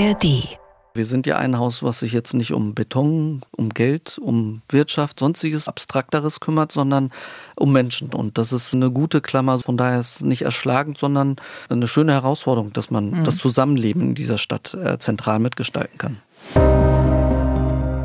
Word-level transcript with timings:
ARD 0.00 0.60
wir 0.94 1.04
sind 1.04 1.26
ja 1.26 1.36
ein 1.36 1.58
Haus, 1.58 1.82
was 1.82 2.00
sich 2.00 2.12
jetzt 2.12 2.34
nicht 2.34 2.52
um 2.52 2.74
Beton, 2.74 3.42
um 3.52 3.68
Geld, 3.70 4.18
um 4.18 4.62
Wirtschaft, 4.68 5.20
sonstiges 5.20 5.68
Abstrakteres 5.68 6.40
kümmert, 6.40 6.72
sondern 6.72 7.12
um 7.54 7.72
Menschen. 7.72 8.12
Und 8.12 8.38
das 8.38 8.52
ist 8.52 8.74
eine 8.74 8.90
gute 8.90 9.20
Klammer. 9.20 9.58
Von 9.60 9.76
daher 9.76 10.00
ist 10.00 10.16
es 10.16 10.20
nicht 10.22 10.42
erschlagend, 10.42 10.98
sondern 10.98 11.36
eine 11.68 11.86
schöne 11.86 12.12
Herausforderung, 12.12 12.72
dass 12.72 12.90
man 12.90 13.10
mhm. 13.10 13.24
das 13.24 13.38
Zusammenleben 13.38 14.02
in 14.02 14.14
dieser 14.14 14.38
Stadt 14.38 14.74
äh, 14.74 14.98
zentral 14.98 15.38
mitgestalten 15.38 15.98
kann. 15.98 16.18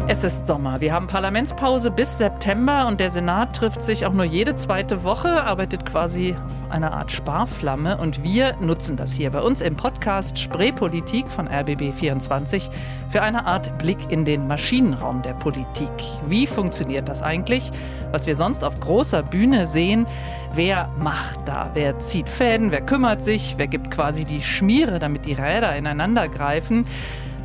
Es 0.08 0.24
ist 0.24 0.46
Sommer. 0.46 0.82
Wir 0.82 0.94
haben 0.94 1.08
Parlamentspause 1.08 1.90
bis 1.90 2.20
September 2.20 2.86
und 2.88 3.00
der 3.00 3.10
Senat 3.10 3.56
trifft 3.56 3.84
sich 3.84 4.06
auch 4.06 4.14
nur 4.14 4.24
jede 4.24 4.54
zweite 4.54 5.04
Woche, 5.04 5.44
arbeitet 5.44 5.84
quasi 5.84 6.36
auf 6.46 6.70
einer 6.70 6.94
Art 6.94 7.12
Sparflamme 7.12 7.98
und 7.98 8.24
wir 8.24 8.56
nutzen 8.58 8.98
das 8.98 9.14
hier 9.14 9.32
bei 9.32 9.42
uns 9.42 9.62
im 9.62 9.76
Podcast 9.76 10.38
Spreepolitik 10.38 11.32
von 11.32 11.50
RBB24 11.50 12.70
für 13.10 13.24
eine 13.24 13.48
Art 13.48 13.80
Blick 13.80 13.98
in 14.12 14.26
den 14.26 14.46
Maschinenraum 14.46 15.24
der 15.24 15.34
Politik. 15.34 15.90
Wie 16.28 16.46
funktioniert 16.46 17.10
das 17.10 17.24
eigentlich? 17.24 17.72
Was 18.12 18.28
wir 18.28 18.36
sonst 18.36 18.64
auf 18.64 18.80
großer 18.80 19.24
Bühne 19.24 19.66
sehen, 19.66 20.06
wer 20.54 20.88
macht 21.00 21.48
da? 21.48 21.72
Wer 21.74 21.98
zieht 21.98 22.30
Fäden? 22.30 22.70
Wer 22.70 22.82
kümmert 22.82 23.24
sich? 23.24 23.56
Wer 23.58 23.68
gibt 23.68 23.90
quasi 23.90 24.24
die 24.24 24.44
Schmiere, 24.44 25.00
damit 25.00 25.26
die 25.26 25.34
Räder 25.34 25.76
ineinander 25.76 26.28
greifen? 26.28 26.86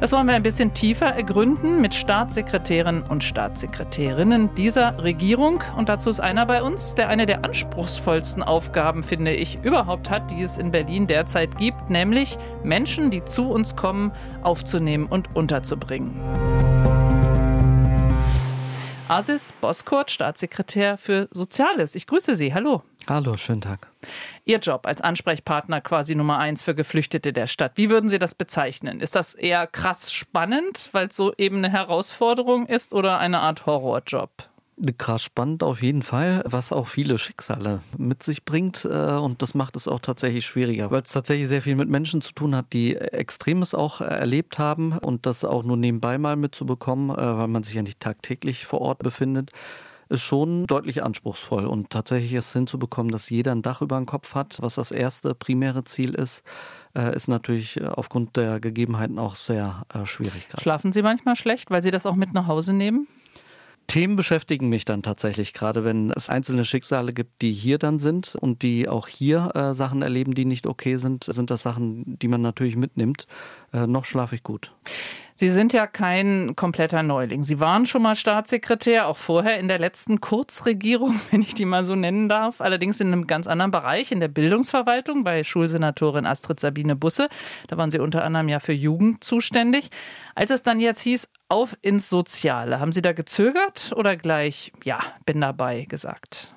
Das 0.01 0.13
wollen 0.13 0.27
wir 0.27 0.35
ein 0.35 0.43
bisschen 0.43 0.73
tiefer 0.73 1.09
ergründen 1.09 1.83
mit 1.83 1.93
Staatssekretärinnen 1.93 3.03
und 3.03 3.23
Staatssekretärinnen 3.23 4.55
dieser 4.55 5.03
Regierung. 5.03 5.63
Und 5.77 5.91
dazu 5.91 6.09
ist 6.09 6.21
einer 6.21 6.47
bei 6.47 6.63
uns, 6.63 6.95
der 6.95 7.11
eine 7.11 7.27
der 7.27 7.45
anspruchsvollsten 7.45 8.43
Aufgaben, 8.43 9.03
finde 9.03 9.35
ich, 9.35 9.59
überhaupt 9.63 10.09
hat, 10.09 10.31
die 10.31 10.43
es 10.43 10.57
in 10.57 10.71
Berlin 10.71 11.07
derzeit 11.07 11.59
gibt, 11.59 11.91
nämlich 11.91 12.39
Menschen, 12.65 13.11
die 13.11 13.27
zu 13.27 13.51
uns 13.51 13.77
kommen, 13.77 14.13
aufzunehmen 14.43 15.05
und 15.05 15.37
unterzubringen. 15.37 16.19
Asis 19.11 19.53
Boskurt, 19.61 20.09
Staatssekretär 20.09 20.97
für 20.97 21.29
Soziales. 21.33 21.97
Ich 21.97 22.07
grüße 22.07 22.37
Sie. 22.37 22.55
Hallo. 22.55 22.85
Hallo, 23.09 23.37
schönen 23.37 23.61
Tag. 23.61 23.89
Ihr 24.45 24.59
Job 24.59 24.87
als 24.87 25.01
Ansprechpartner 25.01 25.81
quasi 25.81 26.15
Nummer 26.15 26.39
eins 26.39 26.63
für 26.63 26.77
Geflüchtete 26.77 27.33
der 27.33 27.49
Stadt. 27.49 27.73
Wie 27.75 27.91
würden 27.91 28.09
Sie 28.09 28.21
das 28.21 28.37
bezeichnen? 28.37 29.01
Ist 29.01 29.17
das 29.17 29.35
eher 29.35 29.67
krass 29.67 30.13
spannend, 30.13 30.91
weil 30.93 31.09
es 31.09 31.17
so 31.17 31.35
eben 31.39 31.57
eine 31.57 31.73
Herausforderung 31.73 32.67
ist 32.67 32.95
oder 32.95 33.19
eine 33.19 33.41
Art 33.41 33.67
Horrorjob? 33.67 34.31
Krass 34.99 35.23
spannend 35.23 35.63
auf 35.63 35.83
jeden 35.83 36.03
Fall, 36.03 36.43
was 36.47 36.73
auch 36.73 36.89
viele 36.89 37.19
Schicksale 37.19 37.81
mit 37.99 38.23
sich 38.23 38.45
bringt. 38.45 38.85
Äh, 38.85 39.17
und 39.17 39.43
das 39.43 39.55
macht 39.55 39.77
es 39.77 39.87
auch 39.87 40.01
tatsächlich 40.01 40.47
schwieriger, 40.47 40.91
weil 40.91 41.03
es 41.03 41.13
tatsächlich 41.13 41.49
sehr 41.49 41.63
viel 41.63 41.77
mit 41.77 41.89
Menschen 41.89 42.23
zu 42.23 42.33
tun 42.33 42.55
hat, 42.55 42.73
die 42.73 42.97
Extremes 42.97 43.75
auch 43.75 44.01
erlebt 44.01 44.59
haben 44.59 44.93
und 44.99 45.27
das 45.27 45.45
auch 45.45 45.63
nur 45.63 45.77
nebenbei 45.77 46.19
mal 46.19 46.37
mitzubekommen, 46.37 47.11
äh, 47.11 47.39
weil 47.39 47.49
man 47.49 47.63
sich 47.63 47.75
ja 47.75 47.83
nicht 47.83 48.01
tagtäglich 48.01 48.67
vor 48.67 48.81
Ort 48.81 49.01
befindet 49.01 49.53
ist 50.09 50.23
schon 50.23 50.67
deutlich 50.67 51.05
anspruchsvoll 51.05 51.67
und 51.67 51.91
tatsächlich 51.91 52.33
es 52.33 52.53
hinzubekommen, 52.53 53.13
dass 53.13 53.31
jeder 53.31 53.53
ein 53.53 53.63
Dach 53.63 53.81
über 53.81 53.97
dem 53.97 54.07
Kopf 54.07 54.35
hat, 54.35 54.59
was 54.61 54.75
das 54.75 54.91
erste 54.91 55.37
primäre 55.37 55.85
Ziel 55.85 56.17
ist, 56.17 56.43
äh, 56.99 57.15
ist 57.15 57.29
natürlich 57.29 57.81
aufgrund 57.81 58.37
der 58.37 58.59
Gegebenheiten 58.59 59.21
auch 59.21 59.37
sehr 59.37 59.87
schwierig. 60.07 60.49
Schlafen 60.61 60.91
Sie 60.91 61.03
manchmal 61.03 61.37
schlecht, 61.37 61.71
weil 61.71 61.85
Sie 61.85 61.93
das 61.93 62.07
auch 62.07 62.17
mit 62.17 62.33
nach 62.33 62.49
Hause 62.49 62.73
nehmen? 62.73 63.07
Themen 63.91 64.15
beschäftigen 64.15 64.69
mich 64.69 64.85
dann 64.85 65.03
tatsächlich, 65.03 65.53
gerade 65.53 65.83
wenn 65.83 66.13
es 66.13 66.29
einzelne 66.29 66.65
Schicksale 66.65 67.13
gibt, 67.13 67.43
die 67.43 67.53
hier 67.53 67.77
dann 67.77 67.99
sind 67.99 68.37
und 68.37 68.63
die 68.63 68.89
auch 68.89 69.09
hier 69.09 69.51
äh, 69.57 69.75
Sachen 69.75 70.03
erleben, 70.03 70.33
die 70.33 70.45
nicht 70.45 70.69
okay 70.69 70.95
sind, 70.95 71.25
sind 71.25 71.51
das 71.51 71.63
Sachen, 71.63 72.17
die 72.21 72.29
man 72.29 72.41
natürlich 72.41 72.77
mitnimmt. 72.77 73.27
Äh, 73.73 73.89
noch 73.89 74.05
schlafe 74.05 74.37
ich 74.37 74.45
gut. 74.45 74.73
Sie 75.41 75.49
sind 75.49 75.73
ja 75.73 75.87
kein 75.87 76.55
kompletter 76.55 77.03
Neuling. 77.03 77.45
Sie 77.45 77.61
waren 77.61 77.87
schon 77.87 78.03
mal 78.03 78.15
Staatssekretär, 78.15 79.07
auch 79.07 79.17
vorher 79.17 79.59
in 79.59 79.69
der 79.69 79.79
letzten 79.79 80.21
Kurzregierung, 80.21 81.19
wenn 81.31 81.41
ich 81.41 81.55
die 81.55 81.65
mal 81.65 81.87
so 81.87 81.95
nennen 81.95 82.29
darf. 82.29 82.61
Allerdings 82.61 83.01
in 83.01 83.07
einem 83.07 83.27
ganz 83.27 83.47
anderen 83.47 83.71
Bereich, 83.71 84.13
in 84.13 84.21
der 84.21 84.29
Bildungsverwaltung 84.29 85.25
bei 85.25 85.43
Schulsenatorin 85.43 86.27
Astrid 86.27 86.61
Sabine 86.61 86.95
Busse. 86.95 87.31
Da 87.69 87.79
waren 87.79 87.91
Sie 87.91 87.99
unter 87.99 88.23
anderem 88.23 88.51
ja 88.51 88.61
für 88.61 88.75
Jugend 88.75 89.25
zuständig. 89.25 89.89
Als 90.35 90.51
es 90.51 90.63
dann 90.63 90.79
jetzt 90.79 91.01
hieß, 91.01 91.27
auf 91.49 91.75
ins 91.81 92.11
Soziale, 92.11 92.79
haben 92.79 92.93
Sie 92.93 93.01
da 93.01 93.15
gezögert 93.15 93.95
oder 93.97 94.19
gleich, 94.19 94.73
ja, 94.85 94.99
bin 95.25 95.41
dabei 95.41 95.87
gesagt? 95.89 96.53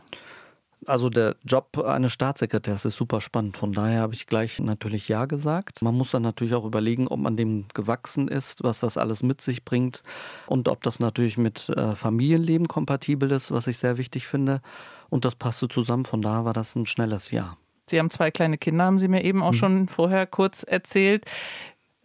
Also 0.85 1.09
der 1.09 1.35
Job 1.43 1.77
eines 1.77 2.11
Staatssekretärs 2.11 2.85
ist 2.85 2.95
super 2.95 3.21
spannend. 3.21 3.57
Von 3.57 3.73
daher 3.73 4.01
habe 4.01 4.13
ich 4.13 4.27
gleich 4.27 4.59
natürlich 4.59 5.07
Ja 5.07 5.25
gesagt. 5.25 5.81
Man 5.81 5.95
muss 5.95 6.11
dann 6.11 6.23
natürlich 6.23 6.53
auch 6.53 6.65
überlegen, 6.65 7.07
ob 7.07 7.19
man 7.19 7.37
dem 7.37 7.65
gewachsen 7.73 8.27
ist, 8.27 8.63
was 8.63 8.79
das 8.79 8.97
alles 8.97 9.23
mit 9.23 9.41
sich 9.41 9.63
bringt 9.65 10.03
und 10.47 10.67
ob 10.67 10.83
das 10.83 10.99
natürlich 10.99 11.37
mit 11.37 11.69
äh, 11.69 11.95
Familienleben 11.95 12.67
kompatibel 12.67 13.31
ist, 13.31 13.51
was 13.51 13.67
ich 13.67 13.77
sehr 13.77 13.97
wichtig 13.97 14.27
finde. 14.27 14.61
Und 15.09 15.25
das 15.25 15.35
passte 15.35 15.67
zusammen. 15.67 16.05
Von 16.05 16.21
daher 16.21 16.45
war 16.45 16.53
das 16.53 16.75
ein 16.75 16.85
schnelles 16.85 17.31
Ja. 17.31 17.57
Sie 17.85 17.99
haben 17.99 18.09
zwei 18.09 18.31
kleine 18.31 18.57
Kinder, 18.57 18.85
haben 18.85 18.99
Sie 18.99 19.07
mir 19.07 19.23
eben 19.23 19.43
auch 19.43 19.51
mhm. 19.51 19.57
schon 19.57 19.87
vorher 19.87 20.25
kurz 20.25 20.63
erzählt. 20.63 21.25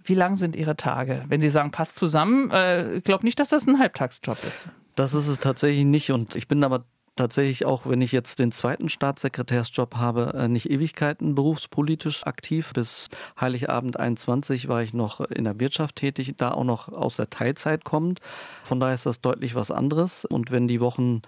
Wie 0.02 0.14
lang 0.14 0.36
sind 0.36 0.56
Ihre 0.56 0.76
Tage? 0.76 1.24
Wenn 1.28 1.40
Sie 1.40 1.50
sagen, 1.50 1.70
passt 1.70 1.96
zusammen, 1.96 2.50
äh, 2.50 2.96
ich 2.96 3.04
glaube 3.04 3.24
nicht, 3.24 3.38
dass 3.38 3.50
das 3.50 3.66
ein 3.66 3.78
Halbtagsjob 3.78 4.38
ist. 4.46 4.68
Das 4.94 5.14
ist 5.14 5.28
es 5.28 5.38
tatsächlich 5.38 5.84
nicht. 5.84 6.10
Und 6.10 6.34
ich 6.34 6.48
bin 6.48 6.64
aber 6.64 6.84
tatsächlich 7.18 7.66
auch, 7.66 7.86
wenn 7.86 8.00
ich 8.00 8.12
jetzt 8.12 8.38
den 8.38 8.52
zweiten 8.52 8.88
Staatssekretärsjob 8.88 9.96
habe, 9.96 10.34
äh, 10.34 10.48
nicht 10.48 10.70
Ewigkeiten 10.70 11.34
berufspolitisch 11.34 12.26
aktiv. 12.26 12.72
Bis 12.72 13.08
Heiligabend 13.40 13.98
21 13.98 14.68
war 14.68 14.82
ich 14.82 14.94
noch 14.94 15.20
in 15.20 15.44
der 15.44 15.60
Wirtschaft 15.60 15.96
tätig, 15.96 16.34
da 16.38 16.52
auch 16.52 16.64
noch 16.64 16.88
aus 16.88 17.16
der 17.16 17.30
Teilzeit 17.30 17.84
kommend. 17.84 18.20
Von 18.62 18.80
daher 18.80 18.94
ist 18.94 19.06
das 19.06 19.20
deutlich 19.20 19.54
was 19.54 19.70
anderes. 19.70 20.24
Und 20.24 20.50
wenn 20.50 20.68
die 20.68 20.80
Wochen 20.80 21.22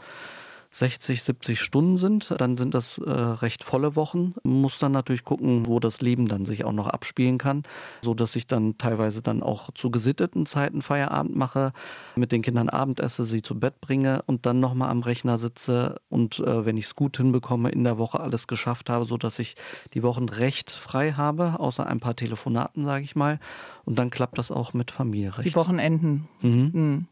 60, 0.72 1.22
70 1.22 1.60
Stunden 1.60 1.96
sind, 1.96 2.32
dann 2.38 2.56
sind 2.56 2.74
das 2.74 2.98
äh, 2.98 3.10
recht 3.10 3.64
volle 3.64 3.96
Wochen. 3.96 4.34
Man 4.44 4.60
muss 4.60 4.78
dann 4.78 4.92
natürlich 4.92 5.24
gucken, 5.24 5.66
wo 5.66 5.80
das 5.80 6.00
Leben 6.00 6.28
dann 6.28 6.44
sich 6.44 6.64
auch 6.64 6.72
noch 6.72 6.86
abspielen 6.86 7.38
kann, 7.38 7.64
so 8.02 8.14
dass 8.14 8.36
ich 8.36 8.46
dann 8.46 8.78
teilweise 8.78 9.20
dann 9.20 9.42
auch 9.42 9.70
zu 9.74 9.90
gesitteten 9.90 10.46
Zeiten 10.46 10.80
Feierabend 10.80 11.34
mache, 11.34 11.72
mit 12.14 12.30
den 12.30 12.42
Kindern 12.42 12.68
Abend 12.68 13.00
esse, 13.00 13.24
sie 13.24 13.42
zu 13.42 13.58
Bett 13.58 13.80
bringe 13.80 14.22
und 14.26 14.46
dann 14.46 14.60
nochmal 14.60 14.90
am 14.90 15.00
Rechner 15.00 15.38
sitze 15.38 15.96
und 16.08 16.38
äh, 16.38 16.64
wenn 16.64 16.76
ich 16.76 16.84
es 16.84 16.94
gut 16.94 17.16
hinbekomme, 17.16 17.70
in 17.70 17.82
der 17.82 17.98
Woche 17.98 18.20
alles 18.20 18.46
geschafft 18.46 18.90
habe, 18.90 19.06
so 19.06 19.16
dass 19.16 19.40
ich 19.40 19.56
die 19.94 20.04
Wochen 20.04 20.28
recht 20.28 20.70
frei 20.70 21.12
habe, 21.12 21.58
außer 21.58 21.84
ein 21.84 21.98
paar 21.98 22.14
Telefonaten, 22.14 22.84
sage 22.84 23.02
ich 23.02 23.16
mal. 23.16 23.40
Und 23.84 23.98
dann 23.98 24.10
klappt 24.10 24.38
das 24.38 24.52
auch 24.52 24.72
mit 24.72 24.92
Familie 24.92 25.36
recht. 25.36 25.48
Die 25.48 25.54
Wochenenden. 25.56 26.28
Mhm. 26.42 26.70
Mhm. 26.72 27.06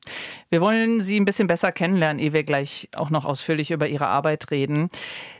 Wir 0.48 0.60
wollen 0.60 1.00
Sie 1.00 1.18
ein 1.18 1.24
bisschen 1.24 1.48
besser 1.48 1.72
kennenlernen, 1.72 2.22
ehe 2.22 2.32
wir 2.32 2.44
gleich 2.44 2.88
auch 2.94 3.10
noch 3.10 3.24
ausführen 3.24 3.47
ausführlich 3.48 3.70
über 3.70 3.88
Ihre 3.88 4.06
Arbeit 4.06 4.50
reden. 4.50 4.90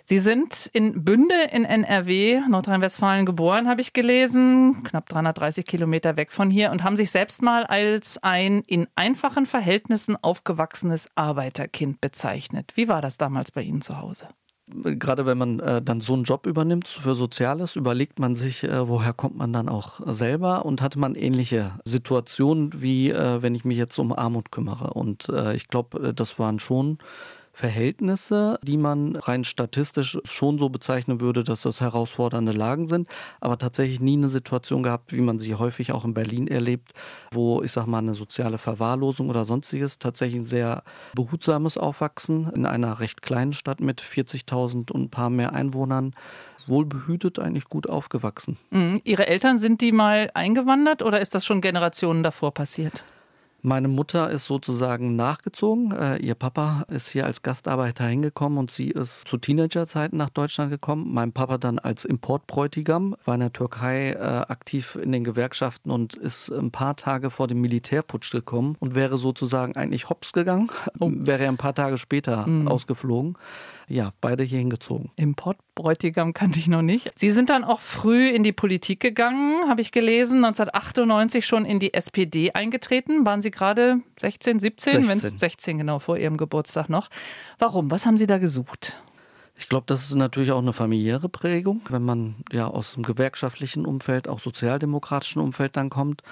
Sie 0.04 0.18
sind 0.18 0.70
in 0.72 1.04
Bünde 1.04 1.34
in 1.52 1.64
NRW, 1.64 2.40
Nordrhein-Westfalen 2.48 3.26
geboren, 3.26 3.68
habe 3.68 3.82
ich 3.82 3.92
gelesen, 3.92 4.82
knapp 4.82 5.06
330 5.10 5.66
Kilometer 5.66 6.16
weg 6.16 6.32
von 6.32 6.48
hier 6.48 6.70
und 6.70 6.82
haben 6.82 6.96
sich 6.96 7.10
selbst 7.10 7.42
mal 7.42 7.64
als 7.64 8.16
ein 8.22 8.62
in 8.66 8.86
einfachen 8.94 9.44
Verhältnissen 9.44 10.16
aufgewachsenes 10.16 11.08
Arbeiterkind 11.14 12.00
bezeichnet. 12.00 12.72
Wie 12.76 12.88
war 12.88 13.02
das 13.02 13.18
damals 13.18 13.50
bei 13.50 13.60
Ihnen 13.60 13.82
zu 13.82 14.00
Hause? 14.00 14.28
gerade 14.70 15.26
wenn 15.26 15.38
man 15.38 15.60
äh, 15.60 15.82
dann 15.82 16.00
so 16.00 16.14
einen 16.14 16.24
Job 16.24 16.46
übernimmt 16.46 16.88
für 16.88 17.14
Soziales, 17.14 17.76
überlegt 17.76 18.18
man 18.18 18.36
sich, 18.36 18.64
äh, 18.64 18.88
woher 18.88 19.12
kommt 19.12 19.36
man 19.36 19.52
dann 19.52 19.68
auch 19.68 20.00
selber 20.06 20.64
und 20.66 20.82
hatte 20.82 20.98
man 20.98 21.14
ähnliche 21.14 21.72
Situationen, 21.84 22.80
wie 22.80 23.10
äh, 23.10 23.42
wenn 23.42 23.54
ich 23.54 23.64
mich 23.64 23.78
jetzt 23.78 23.98
um 23.98 24.12
Armut 24.12 24.50
kümmere. 24.50 24.92
Und 24.92 25.28
äh, 25.28 25.54
ich 25.54 25.68
glaube, 25.68 26.08
äh, 26.08 26.14
das 26.14 26.38
waren 26.38 26.58
schon 26.58 26.98
Verhältnisse, 27.58 28.60
die 28.62 28.76
man 28.76 29.16
rein 29.16 29.42
statistisch 29.42 30.16
schon 30.22 30.60
so 30.60 30.68
bezeichnen 30.68 31.20
würde, 31.20 31.42
dass 31.42 31.62
das 31.62 31.80
herausfordernde 31.80 32.52
Lagen 32.52 32.86
sind, 32.86 33.08
aber 33.40 33.58
tatsächlich 33.58 33.98
nie 33.98 34.16
eine 34.16 34.28
Situation 34.28 34.84
gehabt, 34.84 35.12
wie 35.12 35.20
man 35.20 35.40
sie 35.40 35.56
häufig 35.56 35.90
auch 35.90 36.04
in 36.04 36.14
Berlin 36.14 36.46
erlebt, 36.46 36.92
wo 37.32 37.60
ich 37.64 37.72
sag 37.72 37.86
mal 37.86 37.98
eine 37.98 38.14
soziale 38.14 38.58
Verwahrlosung 38.58 39.28
oder 39.28 39.44
sonstiges 39.44 39.98
tatsächlich 39.98 40.42
ein 40.42 40.46
sehr 40.46 40.84
behutsames 41.16 41.76
Aufwachsen 41.76 42.48
in 42.54 42.64
einer 42.64 43.00
recht 43.00 43.22
kleinen 43.22 43.52
Stadt 43.52 43.80
mit 43.80 44.00
40.000 44.00 44.92
und 44.92 45.06
ein 45.06 45.10
paar 45.10 45.28
mehr 45.28 45.52
Einwohnern 45.52 46.14
wohlbehütet 46.68 47.40
eigentlich 47.40 47.64
gut 47.64 47.90
aufgewachsen. 47.90 48.56
Mhm. 48.70 49.00
Ihre 49.02 49.26
Eltern 49.26 49.58
sind 49.58 49.80
die 49.80 49.90
mal 49.90 50.30
eingewandert 50.32 51.02
oder 51.02 51.20
ist 51.20 51.34
das 51.34 51.44
schon 51.44 51.60
Generationen 51.60 52.22
davor 52.22 52.54
passiert? 52.54 53.02
Meine 53.60 53.88
Mutter 53.88 54.30
ist 54.30 54.46
sozusagen 54.46 55.16
nachgezogen. 55.16 55.92
Äh, 55.92 56.18
ihr 56.18 56.36
Papa 56.36 56.84
ist 56.88 57.08
hier 57.08 57.26
als 57.26 57.42
Gastarbeiter 57.42 58.06
hingekommen 58.06 58.56
und 58.56 58.70
sie 58.70 58.90
ist 58.90 59.26
zu 59.26 59.36
Teenagerzeiten 59.36 60.16
nach 60.16 60.30
Deutschland 60.30 60.70
gekommen. 60.70 61.12
Mein 61.12 61.32
Papa 61.32 61.58
dann 61.58 61.80
als 61.80 62.04
Importbräutigam, 62.04 63.16
war 63.24 63.34
in 63.34 63.40
der 63.40 63.52
Türkei 63.52 64.10
äh, 64.10 64.18
aktiv 64.18 64.96
in 65.02 65.10
den 65.10 65.24
Gewerkschaften 65.24 65.90
und 65.90 66.14
ist 66.14 66.50
ein 66.50 66.70
paar 66.70 66.94
Tage 66.94 67.30
vor 67.30 67.48
dem 67.48 67.60
Militärputsch 67.60 68.30
gekommen 68.30 68.76
und 68.78 68.94
wäre 68.94 69.18
sozusagen 69.18 69.74
eigentlich 69.74 70.08
hops 70.08 70.32
gegangen, 70.32 70.70
oh. 71.00 71.10
wäre 71.12 71.48
ein 71.48 71.56
paar 71.56 71.74
Tage 71.74 71.98
später 71.98 72.46
mhm. 72.46 72.68
ausgeflogen 72.68 73.36
ja, 73.88 74.12
beide 74.20 74.44
hier 74.44 74.58
hingezogen. 74.58 75.10
Importbräutigam 75.16 76.34
kannte 76.34 76.58
ich 76.58 76.68
noch 76.68 76.82
nicht. 76.82 77.10
Sie 77.18 77.30
sind 77.30 77.50
dann 77.50 77.64
auch 77.64 77.80
früh 77.80 78.28
in 78.28 78.42
die 78.42 78.52
Politik 78.52 79.00
gegangen, 79.00 79.68
habe 79.68 79.80
ich 79.80 79.92
gelesen, 79.92 80.44
1998 80.44 81.46
schon 81.46 81.64
in 81.64 81.78
die 81.78 81.94
SPD 81.94 82.52
eingetreten. 82.52 83.24
Waren 83.24 83.40
Sie 83.40 83.50
gerade 83.50 84.00
16, 84.20 84.60
17? 84.60 85.04
16. 85.04 85.38
16, 85.38 85.78
genau, 85.78 85.98
vor 85.98 86.18
Ihrem 86.18 86.36
Geburtstag 86.36 86.88
noch. 86.88 87.08
Warum? 87.58 87.90
Was 87.90 88.06
haben 88.06 88.18
Sie 88.18 88.26
da 88.26 88.38
gesucht? 88.38 88.96
Ich 89.56 89.68
glaube, 89.68 89.84
das 89.86 90.04
ist 90.04 90.14
natürlich 90.14 90.52
auch 90.52 90.62
eine 90.62 90.72
familiäre 90.72 91.28
Prägung, 91.28 91.80
wenn 91.88 92.04
man 92.04 92.36
ja 92.52 92.68
aus 92.68 92.94
dem 92.94 93.02
gewerkschaftlichen 93.02 93.86
Umfeld, 93.86 94.28
auch 94.28 94.38
sozialdemokratischen 94.38 95.42
Umfeld 95.42 95.76
dann 95.76 95.90
kommt 95.90 96.22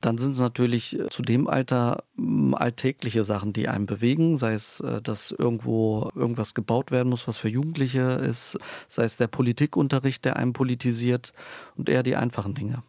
dann 0.00 0.16
sind 0.18 0.32
es 0.32 0.40
natürlich 0.40 0.98
äh, 0.98 1.08
zu 1.08 1.22
dem 1.22 1.48
Alter 1.48 2.04
hm, 2.16 2.54
alltägliche 2.54 3.24
Sachen, 3.24 3.52
die 3.52 3.68
einen 3.68 3.86
bewegen, 3.86 4.36
sei 4.36 4.54
es, 4.54 4.80
äh, 4.80 5.02
dass 5.02 5.32
irgendwo 5.32 6.10
irgendwas 6.14 6.54
gebaut 6.54 6.90
werden 6.90 7.08
muss, 7.08 7.26
was 7.26 7.38
für 7.38 7.48
Jugendliche 7.48 8.00
ist, 8.00 8.58
sei 8.86 9.04
es 9.04 9.16
der 9.16 9.26
Politikunterricht, 9.26 10.24
der 10.24 10.36
einen 10.36 10.52
politisiert 10.52 11.32
und 11.76 11.88
eher 11.88 12.02
die 12.02 12.16
einfachen 12.16 12.54
Dinge. 12.54 12.82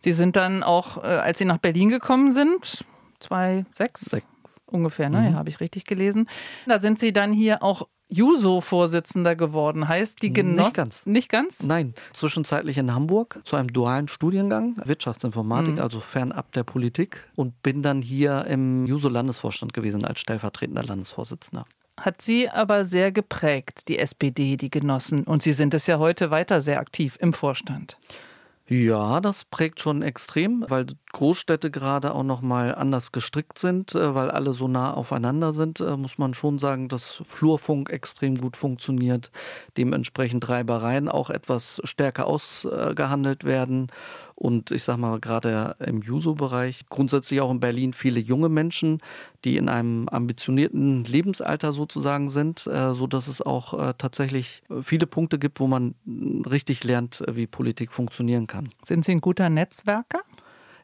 Sie 0.00 0.12
sind 0.12 0.36
dann 0.36 0.62
auch, 0.62 0.98
äh, 0.98 1.06
als 1.06 1.38
Sie 1.38 1.44
nach 1.44 1.58
Berlin 1.58 1.88
gekommen 1.90 2.30
sind, 2.30 2.84
2006? 3.20 4.22
Ungefähr, 4.66 5.10
ne? 5.10 5.20
Mhm. 5.20 5.26
Ja, 5.26 5.32
habe 5.34 5.48
ich 5.48 5.60
richtig 5.60 5.84
gelesen. 5.84 6.28
Da 6.66 6.78
sind 6.78 6.98
Sie 6.98 7.12
dann 7.12 7.32
hier 7.32 7.62
auch 7.62 7.86
Juso-Vorsitzender 8.08 9.34
geworden. 9.34 9.88
Heißt, 9.88 10.22
die 10.22 10.32
Genossen. 10.32 10.62
Nicht 10.62 10.74
ganz. 10.74 11.06
Nicht 11.06 11.28
ganz? 11.28 11.62
Nein. 11.62 11.94
Zwischenzeitlich 12.12 12.78
in 12.78 12.94
Hamburg 12.94 13.40
zu 13.44 13.56
einem 13.56 13.72
dualen 13.72 14.08
Studiengang, 14.08 14.76
Wirtschaftsinformatik, 14.84 15.74
mhm. 15.74 15.80
also 15.80 16.00
fernab 16.00 16.52
der 16.52 16.64
Politik. 16.64 17.28
Und 17.36 17.62
bin 17.62 17.82
dann 17.82 18.02
hier 18.02 18.46
im 18.48 18.86
Juso-Landesvorstand 18.86 19.72
gewesen 19.72 20.04
als 20.04 20.20
stellvertretender 20.20 20.84
Landesvorsitzender. 20.84 21.64
Hat 21.98 22.20
sie 22.20 22.48
aber 22.48 22.84
sehr 22.84 23.12
geprägt, 23.12 23.88
die 23.88 23.98
SPD, 23.98 24.56
die 24.56 24.70
Genossen. 24.70 25.24
Und 25.24 25.42
Sie 25.42 25.52
sind 25.52 25.74
es 25.74 25.86
ja 25.86 25.98
heute 25.98 26.30
weiter 26.30 26.60
sehr 26.60 26.80
aktiv 26.80 27.16
im 27.20 27.32
Vorstand. 27.32 27.96
Ja, 28.66 29.20
das 29.20 29.44
prägt 29.44 29.80
schon 29.80 30.00
extrem, 30.00 30.64
weil 30.68 30.86
Großstädte 31.12 31.70
gerade 31.70 32.14
auch 32.14 32.22
noch 32.22 32.40
mal 32.40 32.74
anders 32.74 33.12
gestrickt 33.12 33.58
sind, 33.58 33.94
äh, 33.94 34.14
weil 34.14 34.30
alle 34.30 34.54
so 34.54 34.68
nah 34.68 34.94
aufeinander 34.94 35.52
sind, 35.52 35.80
äh, 35.80 35.98
muss 35.98 36.16
man 36.16 36.32
schon 36.32 36.58
sagen, 36.58 36.88
dass 36.88 37.22
Flurfunk 37.26 37.90
extrem 37.90 38.36
gut 38.40 38.56
funktioniert, 38.56 39.30
dementsprechend 39.76 40.48
Reibereien 40.48 41.10
auch 41.10 41.28
etwas 41.28 41.82
stärker 41.84 42.26
ausgehandelt 42.26 43.44
werden 43.44 43.88
und 44.36 44.70
ich 44.70 44.82
sag 44.82 44.96
mal 44.96 45.20
gerade 45.20 45.76
im 45.84 46.02
Juso-Bereich, 46.02 46.86
grundsätzlich 46.88 47.40
auch 47.40 47.50
in 47.50 47.60
Berlin 47.60 47.92
viele 47.92 48.20
junge 48.20 48.48
Menschen, 48.48 49.00
die 49.44 49.56
in 49.56 49.68
einem 49.68 50.08
ambitionierten 50.08 51.04
Lebensalter 51.04 51.72
sozusagen 51.72 52.30
sind, 52.30 52.66
äh, 52.66 52.94
so 52.94 53.06
dass 53.06 53.28
es 53.28 53.42
auch 53.42 53.94
tatsächlich 53.98 54.62
viele 54.82 55.06
Punkte 55.06 55.38
gibt, 55.38 55.60
wo 55.60 55.66
man 55.66 55.94
richtig 56.48 56.84
lernt, 56.84 57.22
wie 57.30 57.46
Politik 57.46 57.92
funktionieren 57.92 58.46
kann. 58.46 58.70
Sind 58.82 59.04
Sie 59.04 59.12
ein 59.12 59.20
guter 59.20 59.48
Netzwerker? 59.48 60.22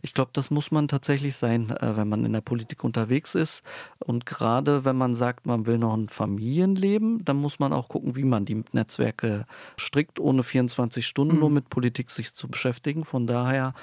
Ich 0.03 0.15
glaube, 0.15 0.31
das 0.33 0.51
muss 0.51 0.71
man 0.71 0.89
tatsächlich 0.89 1.37
sein, 1.37 1.71
äh, 1.71 1.97
wenn 1.97 2.09
man 2.09 2.25
in 2.25 2.33
der 2.33 2.41
Politik 2.41 2.85
unterwegs 2.85 3.35
ist. 3.35 3.63
Und 3.99 4.27
gerade 4.27 4.85
wenn 4.85 4.97
man 4.97 5.15
sagt, 5.15 5.47
man 5.47 5.67
will 5.67 5.79
noch 5.79 5.95
ein 5.95 6.09
Familienleben, 6.09 7.25
dann 7.25 7.37
muss 7.37 7.59
man 7.59 7.73
auch 7.73 7.89
gucken, 7.89 8.17
wie 8.17 8.25
man 8.25 8.45
die 8.45 8.65
Netzwerke 8.73 9.47
strickt, 9.77 10.19
ohne 10.19 10.43
24 10.43 11.07
Stunden 11.07 11.35
mhm. 11.35 11.41
nur 11.41 11.51
mit 11.51 11.69
Politik 11.69 12.11
sich 12.11 12.35
zu 12.35 12.49
beschäftigen. 12.49 13.05
Von 13.05 13.27
daher 13.27 13.75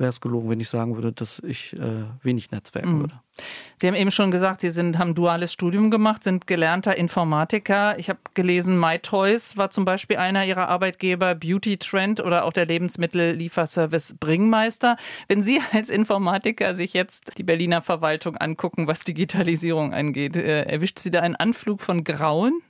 wäre 0.00 0.10
es 0.10 0.20
gelogen, 0.20 0.50
wenn 0.50 0.58
ich 0.58 0.68
sagen 0.68 0.96
würde, 0.96 1.12
dass 1.12 1.38
ich 1.40 1.74
äh, 1.74 2.04
wenig 2.22 2.50
netzwerken 2.50 2.94
mhm. 2.94 3.00
würde. 3.00 3.20
Sie 3.76 3.86
haben 3.86 3.94
eben 3.94 4.10
schon 4.10 4.30
gesagt, 4.30 4.60
Sie 4.60 4.70
sind, 4.70 4.98
haben 4.98 5.14
duales 5.14 5.52
Studium 5.52 5.90
gemacht, 5.90 6.24
sind 6.24 6.46
gelernter 6.46 6.96
Informatiker. 6.96 7.98
Ich 7.98 8.08
habe 8.08 8.18
gelesen, 8.34 8.78
MyToys 8.78 9.56
war 9.56 9.70
zum 9.70 9.84
Beispiel 9.84 10.16
einer 10.16 10.44
Ihrer 10.44 10.68
Arbeitgeber, 10.68 11.34
Beauty 11.34 11.76
Trend 11.76 12.20
oder 12.20 12.44
auch 12.44 12.52
der 12.52 12.66
Lebensmittellieferservice 12.66 14.16
Bringmeister. 14.18 14.96
Wenn 15.28 15.42
Sie 15.42 15.60
als 15.72 15.88
Informatiker 15.90 16.74
sich 16.74 16.92
jetzt 16.92 17.38
die 17.38 17.44
Berliner 17.44 17.82
Verwaltung 17.82 18.36
angucken, 18.36 18.86
was 18.86 19.04
Digitalisierung 19.04 19.94
angeht, 19.94 20.36
äh, 20.36 20.62
erwischt 20.62 20.98
Sie 20.98 21.10
da 21.10 21.20
einen 21.20 21.36
Anflug 21.36 21.80
von 21.80 22.04
Grauen? 22.04 22.62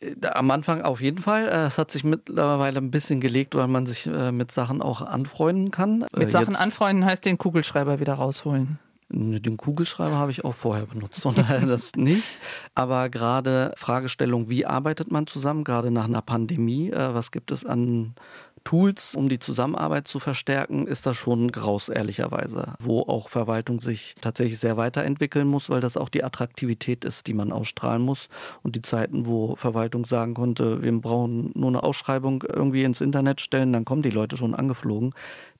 Äh, 0.00 0.26
am 0.28 0.50
Anfang 0.50 0.82
auf 0.82 1.00
jeden 1.00 1.18
Fall. 1.18 1.48
Äh, 1.48 1.66
es 1.66 1.78
hat 1.78 1.90
sich 1.90 2.04
mittlerweile 2.04 2.78
ein 2.78 2.90
bisschen 2.90 3.20
gelegt, 3.20 3.54
weil 3.54 3.68
man 3.68 3.86
sich 3.86 4.06
äh, 4.06 4.32
mit 4.32 4.52
Sachen 4.52 4.82
auch 4.82 5.02
anfreunden 5.02 5.70
kann. 5.70 6.04
Mit 6.16 6.30
Sachen 6.30 6.52
Jetzt 6.52 6.60
anfreunden 6.60 7.04
heißt 7.04 7.24
den 7.24 7.38
Kugelschreiber 7.38 8.00
wieder 8.00 8.14
rausholen. 8.14 8.78
Den 9.14 9.58
Kugelschreiber 9.58 10.16
habe 10.16 10.30
ich 10.30 10.42
auch 10.42 10.54
vorher 10.54 10.86
benutzt, 10.86 11.22
daher 11.36 11.60
das 11.66 11.92
nicht. 11.96 12.38
Aber 12.74 13.10
gerade 13.10 13.74
Fragestellung, 13.76 14.48
wie 14.48 14.64
arbeitet 14.64 15.10
man 15.10 15.26
zusammen, 15.26 15.64
gerade 15.64 15.90
nach 15.90 16.04
einer 16.04 16.22
Pandemie, 16.22 16.90
was 16.94 17.30
gibt 17.30 17.50
es 17.50 17.66
an 17.66 18.14
Tools, 18.64 19.14
um 19.14 19.28
die 19.28 19.38
Zusammenarbeit 19.38 20.08
zu 20.08 20.20
verstärken, 20.20 20.86
ist 20.86 21.06
das 21.06 21.16
schon 21.16 21.50
graus, 21.52 21.88
ehrlicherweise. 21.88 22.74
Wo 22.78 23.00
auch 23.00 23.28
Verwaltung 23.28 23.80
sich 23.80 24.14
tatsächlich 24.20 24.58
sehr 24.58 24.76
weiterentwickeln 24.76 25.48
muss, 25.48 25.70
weil 25.70 25.80
das 25.80 25.96
auch 25.96 26.08
die 26.08 26.24
Attraktivität 26.24 27.04
ist, 27.04 27.26
die 27.26 27.34
man 27.34 27.52
ausstrahlen 27.52 28.02
muss. 28.02 28.28
Und 28.62 28.76
die 28.76 28.82
Zeiten, 28.82 29.26
wo 29.26 29.56
Verwaltung 29.56 30.06
sagen 30.06 30.34
konnte, 30.34 30.82
wir 30.82 30.92
brauchen 31.00 31.50
nur 31.54 31.68
eine 31.68 31.82
Ausschreibung 31.82 32.44
irgendwie 32.48 32.84
ins 32.84 33.00
Internet 33.00 33.40
stellen, 33.40 33.72
dann 33.72 33.84
kommen 33.84 34.02
die 34.02 34.10
Leute 34.10 34.36
schon 34.36 34.54
angeflogen, 34.54 35.12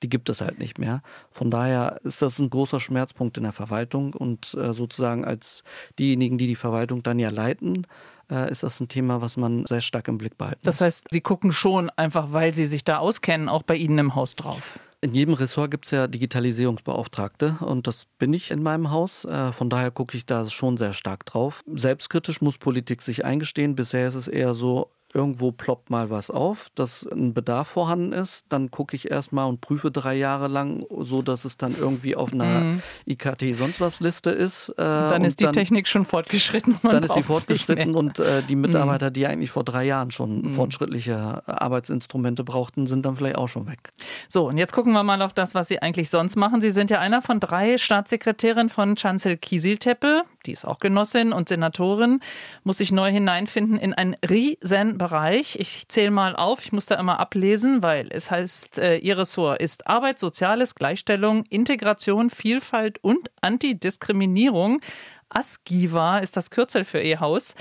die 0.03 0.09
gibt 0.09 0.29
es 0.29 0.41
halt 0.41 0.59
nicht 0.59 0.79
mehr. 0.79 1.03
Von 1.31 1.51
daher 1.51 2.01
ist 2.05 2.23
das 2.23 2.39
ein 2.39 2.51
großer 2.51 2.81
Schmerzpunkt 2.81 3.37
in 3.37 3.45
der 3.45 3.53
Verwaltung 3.53 4.15
und 4.15 4.55
äh, 4.55 4.73
sozusagen 4.73 5.25
als 5.25 5.63
diejenigen, 5.99 6.39
die 6.39 6.47
die 6.47 6.57
Verwaltung 6.57 7.03
dann 7.03 7.19
ja 7.19 7.31
leiten, 7.31 7.87
äh, 8.33 8.51
ist 8.51 8.63
das 8.63 8.81
ein 8.81 8.89
Thema, 8.89 9.21
was 9.21 9.37
man 9.37 9.67
sehr 9.67 9.81
stark 9.81 10.09
im 10.09 10.19
Blick 10.19 10.39
behalten 10.39 10.61
Das 10.65 10.81
heißt, 10.81 11.09
Sie 11.11 11.21
gucken 11.21 11.53
schon 11.53 11.91
einfach, 11.91 12.33
weil 12.33 12.55
Sie 12.55 12.67
sich 12.67 12.85
da 12.85 12.99
auskennen, 12.99 13.49
auch 13.49 13.63
bei 13.63 13.77
Ihnen 13.77 13.99
im 13.99 14.15
Haus 14.15 14.35
drauf. 14.35 14.79
In 15.05 15.15
jedem 15.15 15.35
Ressort 15.35 15.73
gibt 15.73 15.87
es 15.87 15.91
ja 15.91 16.07
Digitalisierungsbeauftragte 16.07 17.57
und 17.61 17.89
das 17.89 18.07
bin 18.19 18.33
ich 18.33 18.53
in 18.53 18.63
meinem 18.63 18.93
Haus. 18.93 19.25
Äh, 19.25 19.51
von 19.51 19.69
daher 19.69 19.91
gucke 19.91 20.17
ich 20.17 20.27
da 20.27 20.49
schon 20.49 20.77
sehr 20.77 20.93
stark 20.93 21.27
drauf. 21.27 21.63
Selbstkritisch 21.75 22.41
muss 22.41 22.57
Politik 22.57 23.03
sich 23.03 23.25
eingestehen. 23.25 23.75
Bisher 23.75 24.07
ist 24.07 24.15
es 24.15 24.29
eher 24.29 24.55
so, 24.55 24.91
irgendwo 25.15 25.53
ploppt 25.53 25.91
mal 25.91 26.11
was 26.11 26.31
auf, 26.31 26.71
dass 26.75 27.07
ein 27.07 27.35
Bedarf 27.35 27.69
vorhanden 27.69 28.13
ist, 28.13 28.47
dann 28.49 28.71
gucke 28.71 28.97
ich 28.97 29.11
erstmal 29.11 29.49
und 29.49 29.61
prüfe 29.61 29.91
drei 29.91 30.15
Jahre 30.15 30.49
lang, 30.49 30.85
so 31.01 31.23
dass 31.23 31.45
es 31.45 31.57
dann 31.57 31.75
irgendwie 31.79 32.17
auf 32.17 32.33
einer 32.33 32.61
mhm. 32.61 32.83
IKT 33.07 33.57
sonst 33.57 33.81
was 33.81 34.01
Liste 34.01 34.31
ist. 34.31 34.71
Äh, 34.71 34.75
dann 34.77 35.25
ist 35.25 35.41
die 35.41 35.45
dann, 35.45 35.53
Technik 35.53 35.89
schon 35.89 36.05
fortgeschritten. 36.05 36.79
dann 36.83 37.03
ist 37.03 37.15
sie 37.15 37.23
fortgeschritten 37.23 37.95
und 37.95 38.19
äh, 38.19 38.43
die 38.43 38.57
mhm. 38.57 38.63
Mitarbeiter, 38.63 39.11
die 39.11 39.27
eigentlich 39.27 39.51
vor 39.51 39.65
drei 39.65 39.85
Jahren 39.85 40.11
schon 40.11 40.43
mhm. 40.43 40.55
fortschrittliche 40.55 41.43
Arbeitsinstrumente 41.47 42.45
brauchten, 42.45 42.87
sind 42.87 43.05
dann 43.05 43.17
vielleicht 43.17 43.37
auch 43.37 43.49
schon 43.49 43.67
weg. 43.67 43.93
So, 44.29 44.49
und 44.49 44.59
jetzt 44.59 44.73
gucken 44.73 44.93
wir 44.93 45.03
mal 45.03 45.21
auf 45.23 45.33
das, 45.33 45.55
was 45.55 45.69
Sie 45.69 45.81
eigentlich 45.83 46.11
sonst 46.11 46.37
machen. 46.37 46.61
Sie 46.61 46.71
sind 46.71 46.91
ja 46.91 47.01
einer 47.01 47.23
von 47.23 47.41
drei 47.41 47.79
Staatssekretärinnen 47.79 48.69
von 48.69 48.97
Chancel 48.97 49.37
Kiesilteppe, 49.37 50.23
die 50.47 50.53
ist 50.53 50.65
auch 50.65 50.79
Genossin 50.79 51.33
und 51.33 51.49
Senatorin, 51.49 52.21
muss 52.65 52.79
sich 52.79 52.93
neu 52.93 53.11
hineinfinden 53.11 53.77
in 53.77 53.93
ein 53.93 54.17
riesen 54.29 54.99
Bereich. 55.03 55.57
Ich 55.59 55.89
zähle 55.89 56.13
mal 56.13 56.37
auf, 56.37 56.65
ich 56.65 56.71
muss 56.71 56.87
da 56.87 56.95
immer 56.95 57.19
ablesen, 57.19 57.83
weil 57.83 58.07
es 58.11 58.31
heißt, 58.31 58.79
äh, 58.79 58.99
Ihr 58.99 59.19
Ressort 59.19 59.61
ist 59.61 59.89
Arbeit, 59.89 60.21
Soziales, 60.21 60.77
Gleichstellung, 60.77 61.43
Integration, 61.51 62.31
Vielfalt 62.31 63.03
und 63.03 63.29
Antidiskriminierung. 63.41 64.81
ASGIVA 65.29 66.19
ist 66.19 66.37
das 66.37 66.51
Kürzel 66.51 66.85
für 66.85 67.01
Ihr 67.01 67.19
Haus. 67.19 67.57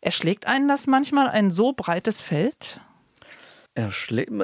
Erschlägt 0.00 0.46
einen 0.46 0.66
das 0.66 0.86
manchmal 0.86 1.28
ein 1.28 1.50
so 1.50 1.74
breites 1.74 2.22
Feld? 2.22 2.80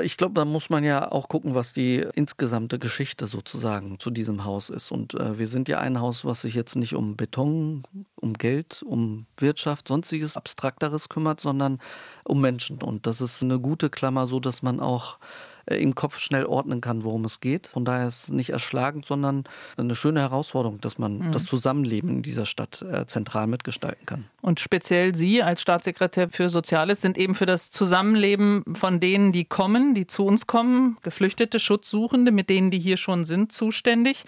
Ich 0.04 0.16
glaube, 0.16 0.34
da 0.34 0.44
muss 0.44 0.70
man 0.70 0.84
ja 0.84 1.10
auch 1.10 1.28
gucken, 1.28 1.56
was 1.56 1.72
die 1.72 2.06
insgesamte 2.14 2.78
Geschichte 2.78 3.26
sozusagen 3.26 3.98
zu 3.98 4.10
diesem 4.10 4.44
Haus 4.44 4.70
ist. 4.70 4.92
Und 4.92 5.14
äh, 5.14 5.38
wir 5.38 5.48
sind 5.48 5.68
ja 5.68 5.80
ein 5.80 6.00
Haus, 6.00 6.24
was 6.24 6.42
sich 6.42 6.54
jetzt 6.54 6.76
nicht 6.76 6.94
um 6.94 7.16
Beton, 7.16 7.82
um 8.14 8.34
Geld, 8.34 8.84
um 8.86 9.26
Wirtschaft, 9.38 9.88
sonstiges 9.88 10.36
Abstrakteres 10.36 11.08
kümmert, 11.08 11.40
sondern 11.40 11.80
um 12.22 12.40
Menschen. 12.40 12.80
Und 12.80 13.06
das 13.06 13.20
ist 13.20 13.42
eine 13.42 13.58
gute 13.58 13.90
Klammer, 13.90 14.28
so 14.28 14.38
dass 14.38 14.62
man 14.62 14.78
auch 14.78 15.18
im 15.66 15.94
Kopf 15.94 16.18
schnell 16.18 16.44
ordnen 16.44 16.80
kann, 16.80 17.04
worum 17.04 17.24
es 17.24 17.40
geht. 17.40 17.66
Von 17.66 17.84
daher 17.84 18.08
ist 18.08 18.24
es 18.24 18.28
nicht 18.30 18.50
erschlagend, 18.50 19.06
sondern 19.06 19.44
eine 19.76 19.94
schöne 19.94 20.20
Herausforderung, 20.20 20.80
dass 20.80 20.98
man 20.98 21.18
mhm. 21.18 21.32
das 21.32 21.44
Zusammenleben 21.46 22.10
in 22.10 22.22
dieser 22.22 22.46
Stadt 22.46 22.82
äh, 22.82 23.06
zentral 23.06 23.46
mitgestalten 23.46 24.06
kann. 24.06 24.24
Und 24.42 24.60
speziell 24.60 25.14
Sie 25.14 25.42
als 25.42 25.62
Staatssekretär 25.62 26.28
für 26.30 26.50
Soziales 26.50 27.00
sind 27.00 27.16
eben 27.16 27.34
für 27.34 27.46
das 27.46 27.70
Zusammenleben 27.70 28.64
von 28.74 29.00
denen, 29.00 29.32
die 29.32 29.44
kommen, 29.44 29.94
die 29.94 30.06
zu 30.06 30.26
uns 30.26 30.46
kommen, 30.46 30.98
Geflüchtete, 31.02 31.58
Schutzsuchende, 31.58 32.30
mit 32.30 32.50
denen, 32.50 32.70
die 32.70 32.78
hier 32.78 32.96
schon 32.96 33.24
sind, 33.24 33.52
zuständig. 33.52 34.24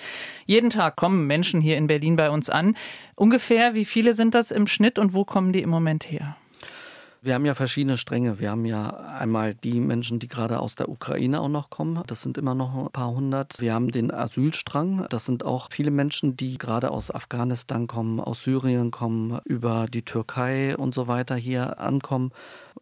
Jeden 0.46 0.70
Tag 0.70 0.96
kommen 0.96 1.26
Menschen 1.26 1.60
hier 1.60 1.76
in 1.76 1.86
Berlin 1.86 2.16
bei 2.16 2.30
uns 2.30 2.48
an. 2.48 2.76
Ungefähr 3.14 3.74
wie 3.74 3.84
viele 3.84 4.14
sind 4.14 4.34
das 4.34 4.50
im 4.50 4.66
Schnitt 4.66 4.98
und 4.98 5.14
wo 5.14 5.24
kommen 5.24 5.52
die 5.52 5.62
im 5.62 5.70
Moment 5.70 6.10
her? 6.10 6.36
Wir 7.26 7.34
haben 7.34 7.44
ja 7.44 7.56
verschiedene 7.56 7.98
Stränge. 7.98 8.38
Wir 8.38 8.52
haben 8.52 8.64
ja 8.66 8.88
einmal 9.18 9.52
die 9.52 9.80
Menschen, 9.80 10.20
die 10.20 10.28
gerade 10.28 10.60
aus 10.60 10.76
der 10.76 10.88
Ukraine 10.88 11.40
auch 11.40 11.48
noch 11.48 11.70
kommen. 11.70 12.00
Das 12.06 12.22
sind 12.22 12.38
immer 12.38 12.54
noch 12.54 12.86
ein 12.86 12.92
paar 12.92 13.10
hundert. 13.10 13.60
Wir 13.60 13.74
haben 13.74 13.90
den 13.90 14.12
Asylstrang. 14.12 15.06
Das 15.10 15.24
sind 15.24 15.44
auch 15.44 15.66
viele 15.72 15.90
Menschen, 15.90 16.36
die 16.36 16.56
gerade 16.56 16.92
aus 16.92 17.12
Afghanistan 17.12 17.88
kommen, 17.88 18.20
aus 18.20 18.44
Syrien 18.44 18.92
kommen, 18.92 19.40
über 19.44 19.86
die 19.92 20.02
Türkei 20.02 20.76
und 20.76 20.94
so 20.94 21.08
weiter 21.08 21.34
hier 21.34 21.80
ankommen 21.80 22.30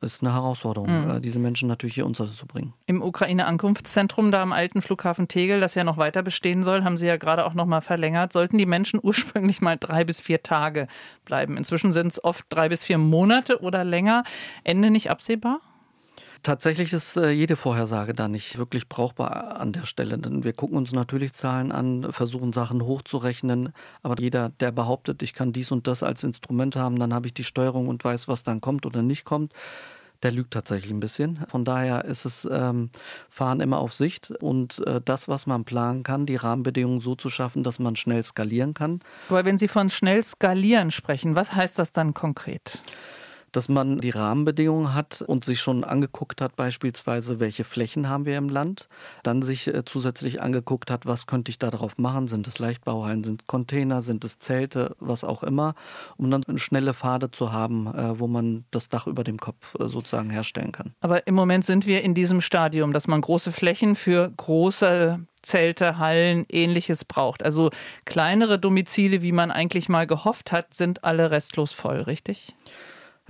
ist 0.04 0.22
eine 0.22 0.32
Herausforderung, 0.32 1.04
mhm. 1.04 1.10
Äh, 1.10 1.20
diese 1.20 1.38
Menschen 1.38 1.68
natürlich 1.68 1.94
hier 1.94 2.06
unterzubringen. 2.06 2.72
Im 2.86 3.02
Ukraine-Ankunftszentrum 3.02 4.30
da 4.30 4.42
am 4.42 4.52
alten 4.52 4.82
Flughafen 4.82 5.28
Tegel, 5.28 5.60
das 5.60 5.74
ja 5.74 5.84
noch 5.84 5.96
weiter 5.96 6.22
bestehen 6.22 6.62
soll, 6.62 6.84
haben 6.84 6.96
Sie 6.96 7.06
ja 7.06 7.16
gerade 7.16 7.44
auch 7.44 7.54
noch 7.54 7.66
mal 7.66 7.80
verlängert, 7.80 8.32
sollten 8.32 8.58
die 8.58 8.66
Menschen 8.66 9.00
ursprünglich 9.02 9.60
mal 9.60 9.76
drei 9.76 10.04
bis 10.04 10.20
vier 10.20 10.42
Tage 10.42 10.86
bleiben. 11.24 11.56
Inzwischen 11.56 11.92
sind 11.92 12.08
es 12.08 12.22
oft 12.22 12.46
drei 12.50 12.68
bis 12.68 12.84
vier 12.84 12.98
Monate 12.98 13.60
oder 13.60 13.84
länger. 13.84 14.24
Ende 14.62 14.90
nicht 14.90 15.10
absehbar? 15.10 15.60
Tatsächlich 16.44 16.92
ist 16.92 17.16
äh, 17.16 17.30
jede 17.30 17.56
Vorhersage 17.56 18.12
da 18.12 18.28
nicht 18.28 18.58
wirklich 18.58 18.86
brauchbar 18.86 19.58
an 19.58 19.72
der 19.72 19.86
Stelle. 19.86 20.18
Denn 20.18 20.44
wir 20.44 20.52
gucken 20.52 20.76
uns 20.76 20.92
natürlich 20.92 21.32
Zahlen 21.32 21.72
an, 21.72 22.12
versuchen 22.12 22.52
Sachen 22.52 22.82
hochzurechnen. 22.84 23.72
Aber 24.02 24.20
jeder, 24.20 24.50
der 24.50 24.70
behauptet, 24.70 25.22
ich 25.22 25.32
kann 25.32 25.54
dies 25.54 25.72
und 25.72 25.86
das 25.86 26.02
als 26.02 26.22
Instrument 26.22 26.76
haben, 26.76 26.98
dann 26.98 27.14
habe 27.14 27.28
ich 27.28 27.32
die 27.32 27.44
Steuerung 27.44 27.88
und 27.88 28.04
weiß, 28.04 28.28
was 28.28 28.42
dann 28.42 28.60
kommt 28.60 28.84
oder 28.84 29.00
nicht 29.00 29.24
kommt, 29.24 29.54
der 30.24 30.32
lügt 30.32 30.52
tatsächlich 30.52 30.90
ein 30.90 31.00
bisschen. 31.00 31.44
Von 31.48 31.64
daher 31.64 32.04
ist 32.06 32.24
es 32.24 32.48
ähm, 32.50 32.90
Fahren 33.28 33.60
immer 33.60 33.78
auf 33.78 33.94
Sicht 33.94 34.30
und 34.30 34.84
äh, 34.86 35.00
das, 35.04 35.28
was 35.28 35.46
man 35.46 35.64
planen 35.64 36.02
kann, 36.02 36.26
die 36.26 36.36
Rahmenbedingungen 36.36 37.00
so 37.00 37.14
zu 37.14 37.30
schaffen, 37.30 37.62
dass 37.62 37.78
man 37.78 37.94
schnell 37.94 38.24
skalieren 38.24 38.74
kann. 38.74 39.00
Aber 39.28 39.44
wenn 39.44 39.58
Sie 39.58 39.68
von 39.68 39.90
schnell 39.90 40.24
skalieren 40.24 40.90
sprechen, 40.90 41.36
was 41.36 41.54
heißt 41.54 41.78
das 41.78 41.92
dann 41.92 42.14
konkret? 42.14 42.80
Dass 43.56 43.68
man 43.68 43.98
die 43.98 44.10
Rahmenbedingungen 44.10 44.94
hat 44.94 45.22
und 45.22 45.44
sich 45.44 45.60
schon 45.60 45.84
angeguckt 45.84 46.40
hat, 46.40 46.56
beispielsweise, 46.56 47.40
welche 47.40 47.64
Flächen 47.64 48.08
haben 48.08 48.26
wir 48.26 48.36
im 48.36 48.48
Land, 48.48 48.88
dann 49.22 49.42
sich 49.42 49.68
äh, 49.68 49.84
zusätzlich 49.84 50.42
angeguckt 50.42 50.90
hat, 50.90 51.06
was 51.06 51.26
könnte 51.26 51.50
ich 51.50 51.58
darauf 51.58 51.98
machen, 51.98 52.28
sind 52.28 52.46
es 52.48 52.58
Leichtbauhallen, 52.58 53.24
sind 53.24 53.42
es 53.42 53.46
Container, 53.46 54.02
sind 54.02 54.24
es 54.24 54.38
Zelte, 54.38 54.96
was 54.98 55.24
auch 55.24 55.42
immer, 55.42 55.74
um 56.16 56.30
dann 56.30 56.42
eine 56.44 56.58
schnelle 56.58 56.94
Pfade 56.94 57.30
zu 57.30 57.52
haben, 57.52 57.86
äh, 57.86 58.18
wo 58.18 58.26
man 58.26 58.64
das 58.70 58.88
Dach 58.88 59.06
über 59.06 59.24
dem 59.24 59.38
Kopf 59.38 59.74
äh, 59.78 59.88
sozusagen 59.88 60.30
herstellen 60.30 60.72
kann. 60.72 60.94
Aber 61.00 61.26
im 61.26 61.34
Moment 61.34 61.64
sind 61.64 61.86
wir 61.86 62.02
in 62.02 62.14
diesem 62.14 62.40
Stadium, 62.40 62.92
dass 62.92 63.06
man 63.06 63.20
große 63.20 63.52
Flächen 63.52 63.94
für 63.94 64.30
große 64.36 65.20
Zelte, 65.44 65.98
Hallen, 65.98 66.46
ähnliches 66.48 67.04
braucht. 67.04 67.42
Also 67.42 67.70
kleinere 68.04 68.58
Domizile, 68.58 69.22
wie 69.22 69.32
man 69.32 69.50
eigentlich 69.50 69.88
mal 69.88 70.06
gehofft 70.06 70.52
hat, 70.52 70.74
sind 70.74 71.04
alle 71.04 71.30
restlos 71.30 71.72
voll, 71.72 72.00
richtig? 72.00 72.54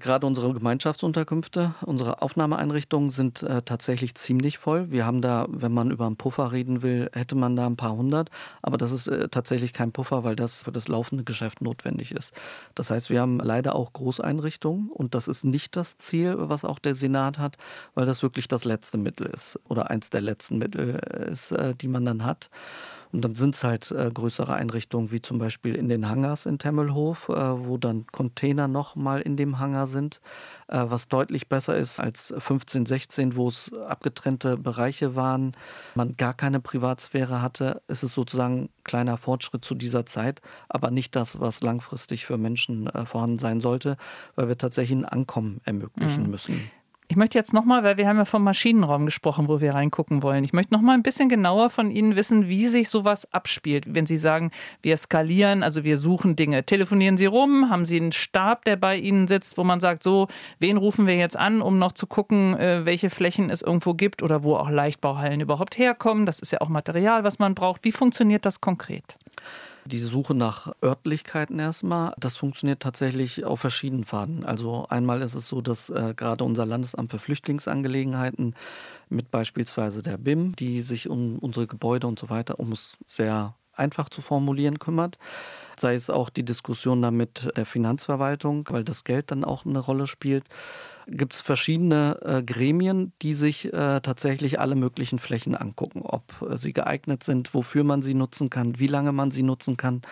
Gerade 0.00 0.26
unsere 0.26 0.52
Gemeinschaftsunterkünfte, 0.52 1.76
unsere 1.82 2.20
Aufnahmeeinrichtungen 2.20 3.10
sind 3.10 3.44
äh, 3.44 3.62
tatsächlich 3.62 4.16
ziemlich 4.16 4.58
voll. 4.58 4.90
Wir 4.90 5.06
haben 5.06 5.22
da, 5.22 5.46
wenn 5.48 5.72
man 5.72 5.92
über 5.92 6.04
einen 6.06 6.16
Puffer 6.16 6.50
reden 6.50 6.82
will, 6.82 7.08
hätte 7.12 7.36
man 7.36 7.54
da 7.54 7.66
ein 7.66 7.76
paar 7.76 7.92
hundert. 7.92 8.28
Aber 8.60 8.76
das 8.76 8.90
ist 8.90 9.06
äh, 9.06 9.28
tatsächlich 9.28 9.72
kein 9.72 9.92
Puffer, 9.92 10.24
weil 10.24 10.34
das 10.34 10.64
für 10.64 10.72
das 10.72 10.88
laufende 10.88 11.22
Geschäft 11.22 11.62
notwendig 11.62 12.10
ist. 12.10 12.32
Das 12.74 12.90
heißt, 12.90 13.08
wir 13.08 13.20
haben 13.20 13.38
leider 13.38 13.76
auch 13.76 13.92
Großeinrichtungen 13.92 14.90
und 14.90 15.14
das 15.14 15.28
ist 15.28 15.44
nicht 15.44 15.76
das 15.76 15.96
Ziel, 15.96 16.34
was 16.38 16.64
auch 16.64 16.80
der 16.80 16.96
Senat 16.96 17.38
hat, 17.38 17.56
weil 17.94 18.04
das 18.04 18.24
wirklich 18.24 18.48
das 18.48 18.64
letzte 18.64 18.98
Mittel 18.98 19.26
ist 19.26 19.60
oder 19.68 19.90
eins 19.90 20.10
der 20.10 20.22
letzten 20.22 20.58
Mittel 20.58 20.96
ist, 21.30 21.52
äh, 21.52 21.72
die 21.72 21.88
man 21.88 22.04
dann 22.04 22.24
hat. 22.24 22.50
Und 23.14 23.20
dann 23.20 23.36
sind 23.36 23.54
es 23.54 23.62
halt 23.62 23.92
äh, 23.92 24.10
größere 24.12 24.54
Einrichtungen, 24.54 25.12
wie 25.12 25.22
zum 25.22 25.38
Beispiel 25.38 25.76
in 25.76 25.88
den 25.88 26.08
Hangars 26.08 26.46
in 26.46 26.58
Temmelhof, 26.58 27.28
äh, 27.28 27.34
wo 27.64 27.78
dann 27.78 28.08
Container 28.08 28.66
nochmal 28.66 29.20
in 29.20 29.36
dem 29.36 29.60
Hangar 29.60 29.86
sind, 29.86 30.20
äh, 30.66 30.82
was 30.84 31.06
deutlich 31.06 31.48
besser 31.48 31.76
ist 31.76 32.00
als 32.00 32.34
15, 32.36 32.86
16, 32.86 33.36
wo 33.36 33.46
es 33.46 33.72
abgetrennte 33.72 34.56
Bereiche 34.56 35.14
waren, 35.14 35.52
man 35.94 36.16
gar 36.16 36.34
keine 36.34 36.58
Privatsphäre 36.58 37.40
hatte. 37.40 37.82
Es 37.86 38.02
ist 38.02 38.14
sozusagen 38.14 38.62
ein 38.62 38.68
kleiner 38.82 39.16
Fortschritt 39.16 39.64
zu 39.64 39.76
dieser 39.76 40.06
Zeit, 40.06 40.42
aber 40.68 40.90
nicht 40.90 41.14
das, 41.14 41.38
was 41.38 41.60
langfristig 41.60 42.26
für 42.26 42.36
Menschen 42.36 42.88
äh, 42.88 43.06
vorhanden 43.06 43.38
sein 43.38 43.60
sollte, 43.60 43.96
weil 44.34 44.48
wir 44.48 44.58
tatsächlich 44.58 44.98
ein 44.98 45.04
Ankommen 45.04 45.60
ermöglichen 45.64 46.24
mhm. 46.24 46.30
müssen. 46.30 46.70
Ich 47.06 47.16
möchte 47.16 47.36
jetzt 47.36 47.52
nochmal, 47.52 47.84
weil 47.84 47.98
wir 47.98 48.08
haben 48.08 48.16
ja 48.16 48.24
vom 48.24 48.42
Maschinenraum 48.42 49.04
gesprochen, 49.04 49.46
wo 49.46 49.60
wir 49.60 49.74
reingucken 49.74 50.22
wollen. 50.22 50.42
Ich 50.42 50.54
möchte 50.54 50.72
nochmal 50.72 50.96
ein 50.96 51.02
bisschen 51.02 51.28
genauer 51.28 51.68
von 51.68 51.90
Ihnen 51.90 52.16
wissen, 52.16 52.48
wie 52.48 52.66
sich 52.66 52.88
sowas 52.88 53.30
abspielt. 53.32 53.94
Wenn 53.94 54.06
Sie 54.06 54.16
sagen, 54.16 54.50
wir 54.80 54.96
skalieren, 54.96 55.62
also 55.62 55.84
wir 55.84 55.98
suchen 55.98 56.34
Dinge. 56.34 56.64
Telefonieren 56.64 57.18
Sie 57.18 57.26
rum? 57.26 57.68
Haben 57.68 57.84
Sie 57.84 58.00
einen 58.00 58.12
Stab, 58.12 58.64
der 58.64 58.76
bei 58.76 58.96
Ihnen 58.96 59.28
sitzt, 59.28 59.58
wo 59.58 59.64
man 59.64 59.80
sagt, 59.80 60.02
so, 60.02 60.28
wen 60.60 60.78
rufen 60.78 61.06
wir 61.06 61.16
jetzt 61.16 61.36
an, 61.36 61.60
um 61.60 61.78
noch 61.78 61.92
zu 61.92 62.06
gucken, 62.06 62.58
äh, 62.58 62.86
welche 62.86 63.10
Flächen 63.10 63.50
es 63.50 63.60
irgendwo 63.60 63.92
gibt 63.92 64.22
oder 64.22 64.42
wo 64.42 64.56
auch 64.56 64.70
Leichtbauhallen 64.70 65.40
überhaupt 65.40 65.76
herkommen? 65.76 66.24
Das 66.24 66.38
ist 66.38 66.52
ja 66.52 66.62
auch 66.62 66.70
Material, 66.70 67.22
was 67.22 67.38
man 67.38 67.54
braucht. 67.54 67.84
Wie 67.84 67.92
funktioniert 67.92 68.46
das 68.46 68.62
konkret? 68.62 69.18
Die 69.86 69.98
Suche 69.98 70.34
nach 70.34 70.72
Örtlichkeiten 70.82 71.58
erstmal, 71.58 72.14
das 72.18 72.38
funktioniert 72.38 72.80
tatsächlich 72.80 73.44
auf 73.44 73.60
verschiedenen 73.60 74.04
Faden. 74.04 74.42
Also 74.44 74.86
einmal 74.88 75.20
ist 75.20 75.34
es 75.34 75.46
so, 75.46 75.60
dass 75.60 75.90
äh, 75.90 76.14
gerade 76.16 76.42
unser 76.44 76.64
Landesamt 76.64 77.10
für 77.10 77.18
Flüchtlingsangelegenheiten 77.18 78.54
mit 79.10 79.30
beispielsweise 79.30 80.02
der 80.02 80.16
BIM, 80.16 80.56
die 80.56 80.80
sich 80.80 81.10
um 81.10 81.38
unsere 81.38 81.66
Gebäude 81.66 82.06
und 82.06 82.18
so 82.18 82.30
weiter, 82.30 82.58
um 82.60 82.72
es 82.72 82.96
sehr 83.06 83.56
einfach 83.74 84.08
zu 84.08 84.22
formulieren 84.22 84.78
kümmert, 84.78 85.18
sei 85.76 85.94
es 85.94 86.08
auch 86.08 86.30
die 86.30 86.44
Diskussion 86.44 87.02
damit 87.02 87.50
der 87.56 87.66
Finanzverwaltung, 87.66 88.66
weil 88.70 88.84
das 88.84 89.04
Geld 89.04 89.30
dann 89.30 89.44
auch 89.44 89.66
eine 89.66 89.80
Rolle 89.80 90.06
spielt 90.06 90.44
gibt 91.06 91.34
es 91.34 91.40
verschiedene 91.40 92.18
äh, 92.22 92.42
Gremien, 92.42 93.12
die 93.22 93.34
sich 93.34 93.66
äh, 93.72 94.00
tatsächlich 94.00 94.60
alle 94.60 94.74
möglichen 94.74 95.18
Flächen 95.18 95.54
angucken, 95.54 96.02
ob 96.02 96.24
äh, 96.42 96.58
sie 96.58 96.72
geeignet 96.72 97.22
sind, 97.22 97.54
wofür 97.54 97.84
man 97.84 98.02
sie 98.02 98.14
nutzen 98.14 98.50
kann, 98.50 98.78
wie 98.78 98.86
lange 98.86 99.12
man 99.12 99.30
sie 99.30 99.42
nutzen 99.42 99.76
kann 99.76 100.02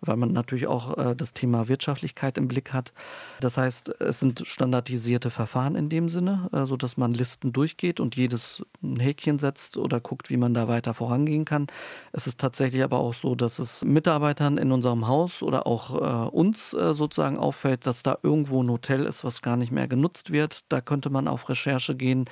weil 0.00 0.16
man 0.16 0.32
natürlich 0.32 0.66
auch 0.66 0.96
äh, 0.96 1.14
das 1.16 1.32
Thema 1.32 1.68
Wirtschaftlichkeit 1.68 2.38
im 2.38 2.48
Blick 2.48 2.72
hat. 2.72 2.92
Das 3.40 3.56
heißt, 3.56 4.00
es 4.00 4.20
sind 4.20 4.42
standardisierte 4.46 5.30
Verfahren 5.30 5.76
in 5.76 5.88
dem 5.88 6.08
Sinne, 6.08 6.48
äh, 6.52 6.64
sodass 6.64 6.96
man 6.96 7.14
Listen 7.14 7.52
durchgeht 7.52 8.00
und 8.00 8.16
jedes 8.16 8.62
ein 8.82 9.00
Häkchen 9.00 9.38
setzt 9.38 9.76
oder 9.76 10.00
guckt, 10.00 10.30
wie 10.30 10.36
man 10.36 10.54
da 10.54 10.68
weiter 10.68 10.94
vorangehen 10.94 11.44
kann. 11.44 11.66
Es 12.12 12.26
ist 12.26 12.38
tatsächlich 12.40 12.82
aber 12.82 12.98
auch 12.98 13.14
so, 13.14 13.34
dass 13.34 13.58
es 13.58 13.84
Mitarbeitern 13.84 14.58
in 14.58 14.72
unserem 14.72 15.06
Haus 15.06 15.42
oder 15.42 15.66
auch 15.66 15.94
äh, 15.94 16.28
uns 16.28 16.72
äh, 16.72 16.94
sozusagen 16.94 17.38
auffällt, 17.38 17.86
dass 17.86 18.02
da 18.02 18.18
irgendwo 18.22 18.62
ein 18.62 18.70
Hotel 18.70 19.04
ist, 19.04 19.24
was 19.24 19.42
gar 19.42 19.56
nicht 19.56 19.72
mehr 19.72 19.88
genutzt 19.88 20.32
wird. 20.32 20.64
Da 20.70 20.80
könnte 20.80 21.10
man 21.10 21.28
auf 21.28 21.48
Recherche 21.48 21.94
gehen. 21.94 22.26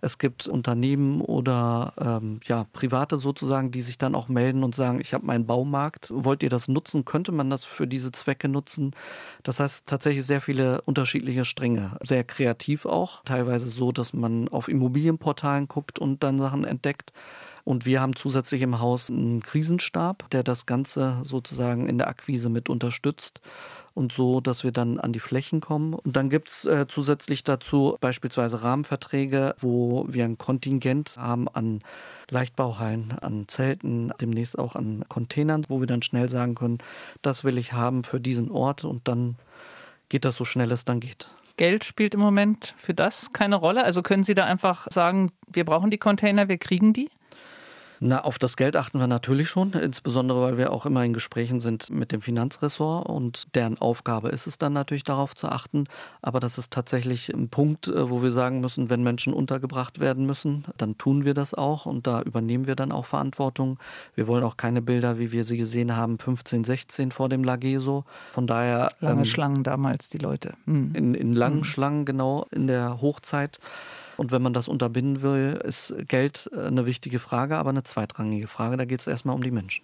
Es 0.00 0.18
gibt 0.18 0.46
Unternehmen 0.46 1.20
oder 1.20 1.92
ähm, 1.98 2.40
ja, 2.44 2.66
Private 2.72 3.18
sozusagen, 3.18 3.70
die 3.70 3.82
sich 3.82 3.98
dann 3.98 4.14
auch 4.14 4.28
melden 4.28 4.64
und 4.64 4.74
sagen, 4.74 5.00
ich 5.00 5.14
habe 5.14 5.26
meinen 5.26 5.46
Baumarkt, 5.46 6.08
wollt 6.10 6.42
ihr 6.42 6.50
das 6.50 6.68
nutzen? 6.68 7.04
Könnte 7.20 7.32
man 7.32 7.50
das 7.50 7.66
für 7.66 7.86
diese 7.86 8.12
Zwecke 8.12 8.48
nutzen. 8.48 8.92
Das 9.42 9.60
heißt 9.60 9.86
tatsächlich 9.86 10.24
sehr 10.24 10.40
viele 10.40 10.80
unterschiedliche 10.86 11.44
Stränge. 11.44 11.98
Sehr 12.02 12.24
kreativ 12.24 12.86
auch, 12.86 13.22
teilweise 13.24 13.68
so, 13.68 13.92
dass 13.92 14.14
man 14.14 14.48
auf 14.48 14.68
Immobilienportalen 14.68 15.68
guckt 15.68 15.98
und 15.98 16.22
dann 16.22 16.38
Sachen 16.38 16.64
entdeckt. 16.64 17.12
Und 17.62 17.84
wir 17.84 18.00
haben 18.00 18.16
zusätzlich 18.16 18.62
im 18.62 18.80
Haus 18.80 19.10
einen 19.10 19.42
Krisenstab, 19.42 20.30
der 20.30 20.42
das 20.42 20.64
Ganze 20.64 21.18
sozusagen 21.22 21.90
in 21.90 21.98
der 21.98 22.08
Akquise 22.08 22.48
mit 22.48 22.70
unterstützt 22.70 23.42
und 23.92 24.12
so, 24.12 24.40
dass 24.40 24.64
wir 24.64 24.72
dann 24.72 24.98
an 24.98 25.12
die 25.12 25.20
Flächen 25.20 25.60
kommen. 25.60 25.92
Und 25.92 26.16
dann 26.16 26.30
gibt 26.30 26.48
es 26.48 26.64
äh, 26.64 26.86
zusätzlich 26.88 27.44
dazu 27.44 27.98
beispielsweise 28.00 28.62
Rahmenverträge, 28.62 29.54
wo 29.58 30.06
wir 30.08 30.24
ein 30.24 30.38
Kontingent 30.38 31.18
haben 31.18 31.48
an 31.48 31.82
Leichtbauhallen, 32.30 33.12
an 33.20 33.48
Zelten, 33.48 34.12
demnächst 34.20 34.58
auch 34.58 34.76
an 34.76 35.04
Containern, 35.08 35.66
wo 35.68 35.80
wir 35.80 35.86
dann 35.86 36.02
schnell 36.02 36.28
sagen 36.28 36.54
können, 36.54 36.78
das 37.22 37.44
will 37.44 37.58
ich 37.58 37.72
haben 37.72 38.04
für 38.04 38.20
diesen 38.20 38.50
Ort 38.50 38.84
und 38.84 39.08
dann 39.08 39.36
geht 40.08 40.24
das 40.24 40.36
so 40.36 40.44
schnell 40.44 40.70
es 40.72 40.84
dann 40.84 41.00
geht. 41.00 41.28
Geld 41.56 41.84
spielt 41.84 42.14
im 42.14 42.20
Moment 42.20 42.74
für 42.78 42.94
das 42.94 43.32
keine 43.32 43.56
Rolle. 43.56 43.84
Also 43.84 44.02
können 44.02 44.24
Sie 44.24 44.34
da 44.34 44.46
einfach 44.46 44.86
sagen, 44.90 45.30
wir 45.46 45.64
brauchen 45.64 45.90
die 45.90 45.98
Container, 45.98 46.48
wir 46.48 46.58
kriegen 46.58 46.92
die? 46.92 47.10
Na, 48.02 48.24
auf 48.24 48.38
das 48.38 48.56
Geld 48.56 48.76
achten 48.76 48.98
wir 48.98 49.06
natürlich 49.06 49.50
schon, 49.50 49.74
insbesondere 49.74 50.40
weil 50.40 50.56
wir 50.56 50.72
auch 50.72 50.86
immer 50.86 51.04
in 51.04 51.12
Gesprächen 51.12 51.60
sind 51.60 51.90
mit 51.90 52.12
dem 52.12 52.22
Finanzressort 52.22 53.06
und 53.06 53.54
deren 53.54 53.76
Aufgabe 53.76 54.30
ist 54.30 54.46
es 54.46 54.56
dann 54.56 54.72
natürlich 54.72 55.04
darauf 55.04 55.36
zu 55.36 55.50
achten. 55.50 55.84
Aber 56.22 56.40
das 56.40 56.56
ist 56.56 56.72
tatsächlich 56.72 57.28
ein 57.28 57.50
Punkt, 57.50 57.88
äh, 57.88 58.08
wo 58.08 58.22
wir 58.22 58.32
sagen 58.32 58.60
müssen, 58.60 58.88
wenn 58.88 59.02
Menschen 59.02 59.34
untergebracht 59.34 60.00
werden 60.00 60.24
müssen, 60.24 60.64
dann 60.78 60.96
tun 60.96 61.24
wir 61.24 61.34
das 61.34 61.52
auch 61.52 61.84
und 61.84 62.06
da 62.06 62.22
übernehmen 62.22 62.66
wir 62.66 62.74
dann 62.74 62.90
auch 62.90 63.04
Verantwortung. 63.04 63.78
Wir 64.14 64.26
wollen 64.26 64.44
auch 64.44 64.56
keine 64.56 64.80
Bilder, 64.80 65.18
wie 65.18 65.30
wir 65.30 65.44
sie 65.44 65.58
gesehen 65.58 65.94
haben, 65.94 66.18
15, 66.18 66.64
16 66.64 67.12
vor 67.12 67.28
dem 67.28 67.44
Lageso. 67.44 68.04
Von 68.32 68.46
daher. 68.46 68.92
Lange 69.00 69.20
ähm, 69.20 69.24
Schlangen 69.26 69.62
damals, 69.62 70.08
die 70.08 70.18
Leute. 70.18 70.54
Mhm. 70.64 70.92
In, 70.94 71.14
in 71.14 71.34
langen 71.34 71.58
mhm. 71.58 71.64
Schlangen, 71.64 72.06
genau, 72.06 72.46
in 72.50 72.66
der 72.66 73.02
Hochzeit. 73.02 73.60
Und 74.20 74.32
wenn 74.32 74.42
man 74.42 74.52
das 74.52 74.68
unterbinden 74.68 75.22
will, 75.22 75.58
ist 75.64 75.94
Geld 76.06 76.50
äh, 76.52 76.66
eine 76.66 76.84
wichtige 76.84 77.18
Frage, 77.18 77.56
aber 77.56 77.70
eine 77.70 77.84
zweitrangige 77.84 78.48
Frage. 78.48 78.76
Da 78.76 78.84
geht 78.84 79.00
es 79.00 79.06
erstmal 79.06 79.34
um 79.34 79.42
die 79.42 79.50
Menschen. 79.50 79.82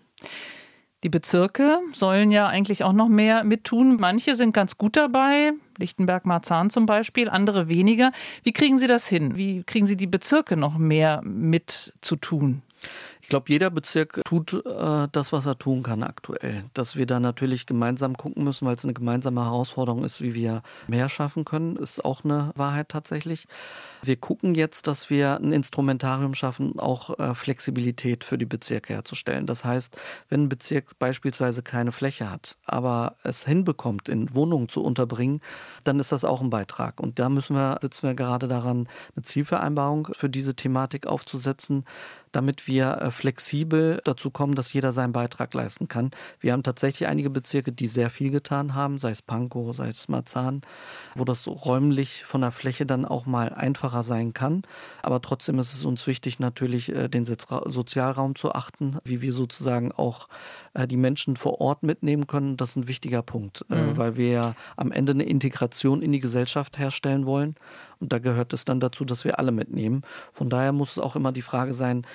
Die 1.04 1.08
Bezirke 1.08 1.78
sollen 1.94 2.30
ja 2.30 2.46
eigentlich 2.46 2.84
auch 2.84 2.92
noch 2.92 3.08
mehr 3.08 3.44
mittun. 3.44 3.96
Manche 3.98 4.36
sind 4.36 4.52
ganz 4.52 4.76
gut 4.76 4.94
dabei, 4.98 5.52
Lichtenberg-Marzahn 5.78 6.68
zum 6.68 6.84
Beispiel, 6.84 7.30
andere 7.30 7.70
weniger. 7.70 8.12
Wie 8.42 8.52
kriegen 8.52 8.76
Sie 8.76 8.86
das 8.86 9.06
hin? 9.06 9.36
Wie 9.36 9.62
kriegen 9.62 9.86
Sie 9.86 9.96
die 9.96 10.06
Bezirke 10.06 10.58
noch 10.58 10.76
mehr 10.76 11.22
mitzutun? 11.24 12.60
Ich 13.26 13.30
glaube, 13.30 13.50
jeder 13.50 13.70
Bezirk 13.70 14.20
tut 14.24 14.52
äh, 14.52 15.08
das, 15.10 15.32
was 15.32 15.46
er 15.46 15.58
tun 15.58 15.82
kann 15.82 16.04
aktuell. 16.04 16.62
Dass 16.74 16.94
wir 16.94 17.06
da 17.06 17.18
natürlich 17.18 17.66
gemeinsam 17.66 18.16
gucken 18.16 18.44
müssen, 18.44 18.68
weil 18.68 18.76
es 18.76 18.84
eine 18.84 18.94
gemeinsame 18.94 19.44
Herausforderung 19.44 20.04
ist, 20.04 20.20
wie 20.20 20.36
wir 20.36 20.62
mehr 20.86 21.08
schaffen 21.08 21.44
können, 21.44 21.74
ist 21.74 22.04
auch 22.04 22.22
eine 22.22 22.52
Wahrheit 22.54 22.88
tatsächlich. 22.88 23.48
Wir 24.00 24.14
gucken 24.14 24.54
jetzt, 24.54 24.86
dass 24.86 25.10
wir 25.10 25.40
ein 25.40 25.52
Instrumentarium 25.52 26.34
schaffen, 26.34 26.78
auch 26.78 27.18
äh, 27.18 27.34
Flexibilität 27.34 28.22
für 28.22 28.38
die 28.38 28.46
Bezirke 28.46 28.92
herzustellen. 28.92 29.46
Das 29.46 29.64
heißt, 29.64 29.96
wenn 30.28 30.44
ein 30.44 30.48
Bezirk 30.48 30.96
beispielsweise 31.00 31.64
keine 31.64 31.90
Fläche 31.90 32.30
hat, 32.30 32.56
aber 32.64 33.16
es 33.24 33.44
hinbekommt, 33.44 34.08
in 34.08 34.32
Wohnungen 34.36 34.68
zu 34.68 34.84
unterbringen, 34.84 35.40
dann 35.82 35.98
ist 35.98 36.12
das 36.12 36.24
auch 36.24 36.42
ein 36.42 36.50
Beitrag. 36.50 37.00
Und 37.00 37.18
da 37.18 37.28
müssen 37.28 37.56
wir, 37.56 37.78
sitzen 37.82 38.06
wir 38.06 38.14
gerade 38.14 38.46
daran, 38.46 38.88
eine 39.16 39.24
Zielvereinbarung 39.24 40.10
für 40.12 40.30
diese 40.30 40.54
Thematik 40.54 41.08
aufzusetzen, 41.08 41.84
damit 42.36 42.66
wir 42.66 42.98
äh, 42.98 43.10
flexibel 43.16 44.00
dazu 44.04 44.30
kommen, 44.30 44.54
dass 44.54 44.72
jeder 44.72 44.92
seinen 44.92 45.12
Beitrag 45.12 45.52
leisten 45.54 45.88
kann. 45.88 46.10
Wir 46.38 46.52
haben 46.52 46.62
tatsächlich 46.62 47.08
einige 47.08 47.30
Bezirke, 47.30 47.72
die 47.72 47.86
sehr 47.86 48.10
viel 48.10 48.30
getan 48.30 48.74
haben, 48.74 48.98
sei 48.98 49.10
es 49.10 49.22
Pankow, 49.22 49.74
sei 49.74 49.88
es 49.88 50.08
Marzahn, 50.08 50.62
wo 51.14 51.24
das 51.24 51.46
räumlich 51.46 52.24
von 52.24 52.42
der 52.42 52.52
Fläche 52.52 52.86
dann 52.86 53.04
auch 53.04 53.26
mal 53.26 53.52
einfacher 53.52 54.02
sein 54.02 54.32
kann. 54.34 54.62
Aber 55.02 55.20
trotzdem 55.20 55.58
ist 55.58 55.74
es 55.74 55.84
uns 55.84 56.06
wichtig, 56.06 56.38
natürlich 56.38 56.94
äh, 56.94 57.08
den 57.08 57.24
Sozialraum 57.26 58.34
zu 58.36 58.52
achten, 58.52 58.98
wie 59.04 59.20
wir 59.20 59.32
sozusagen 59.32 59.92
auch 59.92 60.28
äh, 60.74 60.86
die 60.86 60.96
Menschen 60.96 61.36
vor 61.36 61.60
Ort 61.60 61.82
mitnehmen 61.82 62.26
können. 62.26 62.56
Das 62.56 62.70
ist 62.70 62.76
ein 62.76 62.88
wichtiger 62.88 63.22
Punkt, 63.22 63.64
mhm. 63.68 63.96
weil 63.96 64.16
wir 64.16 64.28
ja 64.28 64.54
am 64.76 64.92
Ende 64.92 65.12
eine 65.12 65.24
Integration 65.24 66.02
in 66.02 66.12
die 66.12 66.20
Gesellschaft 66.20 66.78
herstellen 66.78 67.26
wollen. 67.26 67.56
Und 67.98 68.12
da 68.12 68.18
gehört 68.18 68.52
es 68.52 68.64
dann 68.64 68.80
dazu, 68.80 69.04
dass 69.04 69.24
wir 69.24 69.38
alle 69.38 69.52
mitnehmen. 69.52 70.02
Von 70.32 70.50
daher 70.50 70.72
muss 70.72 70.92
es 70.92 70.98
auch 70.98 71.16
immer 71.16 71.32
die 71.32 71.42
Frage 71.42 71.74
sein, 71.74 72.06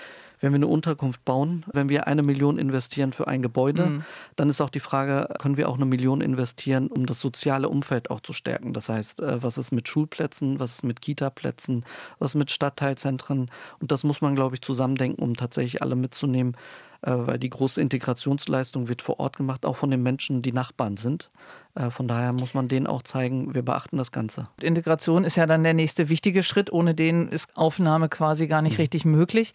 wenn 0.42 0.52
wir 0.52 0.58
eine 0.58 0.68
Unterkunft 0.68 1.24
bauen, 1.24 1.64
wenn 1.72 1.88
wir 1.88 2.08
eine 2.08 2.24
Million 2.24 2.58
investieren 2.58 3.14
für 3.14 3.28
ein 3.28 3.42
Gebäude, 3.42 3.86
mhm. 3.86 4.04
dann 4.36 4.50
ist 4.50 4.60
auch 4.60 4.70
die 4.70 4.80
Frage, 4.80 5.34
können 5.40 5.56
wir 5.56 5.70
auch 5.70 5.76
eine 5.76 5.86
Million 5.86 6.20
investieren, 6.20 6.88
um 6.88 7.06
das 7.06 7.20
soziale 7.20 7.70
Umfeld 7.70 8.10
auch 8.10 8.20
zu 8.20 8.34
stärken? 8.34 8.74
Das 8.74 8.90
heißt, 8.90 9.22
äh, 9.22 9.42
was 9.42 9.58
ist 9.58 9.72
mit 9.72 9.88
Schulplätzen, 9.88 10.60
was 10.60 10.76
ist 10.76 10.84
mit 10.84 11.02
Kitaplätzen, 11.02 11.86
was 12.20 12.32
ist 12.32 12.36
mit 12.36 12.52
Stadtteilzentren? 12.52 13.50
Und 13.80 13.92
das 13.92 14.04
muss 14.04 14.22
man, 14.22 14.36
glaube 14.36 14.56
ich, 14.56 14.62
zusammendenken, 14.62 15.22
um 15.22 15.36
tatsächlich 15.36 15.82
alle 15.82 15.96
mitzunehmen 15.96 16.56
äh, 17.04 17.12
weil 17.14 17.40
die 17.40 17.50
große 17.50 17.82
Integrationsleistung 17.82 18.88
wird 18.88 19.02
vor 19.02 19.20
Ort 19.20 19.38
gemacht, 19.38 19.66
auch 19.66 19.76
von 19.76 19.90
den 19.90 20.04
Menschen, 20.04 20.44
die 20.44 20.54
Nachbarn 20.54 20.98
sind. 20.98 21.32
Äh, 21.74 21.90
von 21.90 22.08
daher 22.08 22.32
muss 22.32 22.54
man 22.54 22.68
denen 22.68 22.86
auch 22.86 23.02
zeigen, 23.02 23.56
wir 23.56 23.64
beachten 23.64 23.98
das 23.98 24.12
Ganze. 24.12 24.44
Integration 24.62 25.24
ist 25.24 25.36
ja 25.36 25.48
dann 25.48 25.64
der 25.64 25.74
nächste 25.74 26.10
wichtige 26.10 26.44
Schritt, 26.44 26.72
ohne 26.72 26.94
den 26.94 27.30
ist 27.30 27.58
Aufnahme 27.58 28.08
quasi 28.08 28.46
gar 28.46 28.62
nicht 28.62 28.74
mhm. 28.74 28.82
richtig 28.82 29.06
möglich. 29.06 29.54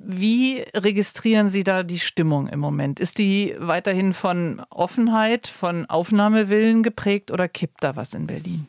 Wie 0.00 0.64
registrieren 0.74 1.48
Sie 1.48 1.64
da 1.64 1.82
die 1.82 1.98
Stimmung 1.98 2.46
im 2.46 2.60
Moment? 2.60 3.00
Ist 3.00 3.18
die 3.18 3.56
weiterhin 3.58 4.12
von 4.12 4.62
Offenheit, 4.70 5.48
von 5.48 5.86
Aufnahmewillen 5.86 6.84
geprägt 6.84 7.32
oder 7.32 7.48
kippt 7.48 7.82
da 7.82 7.96
was 7.96 8.14
in 8.14 8.28
Berlin? 8.28 8.68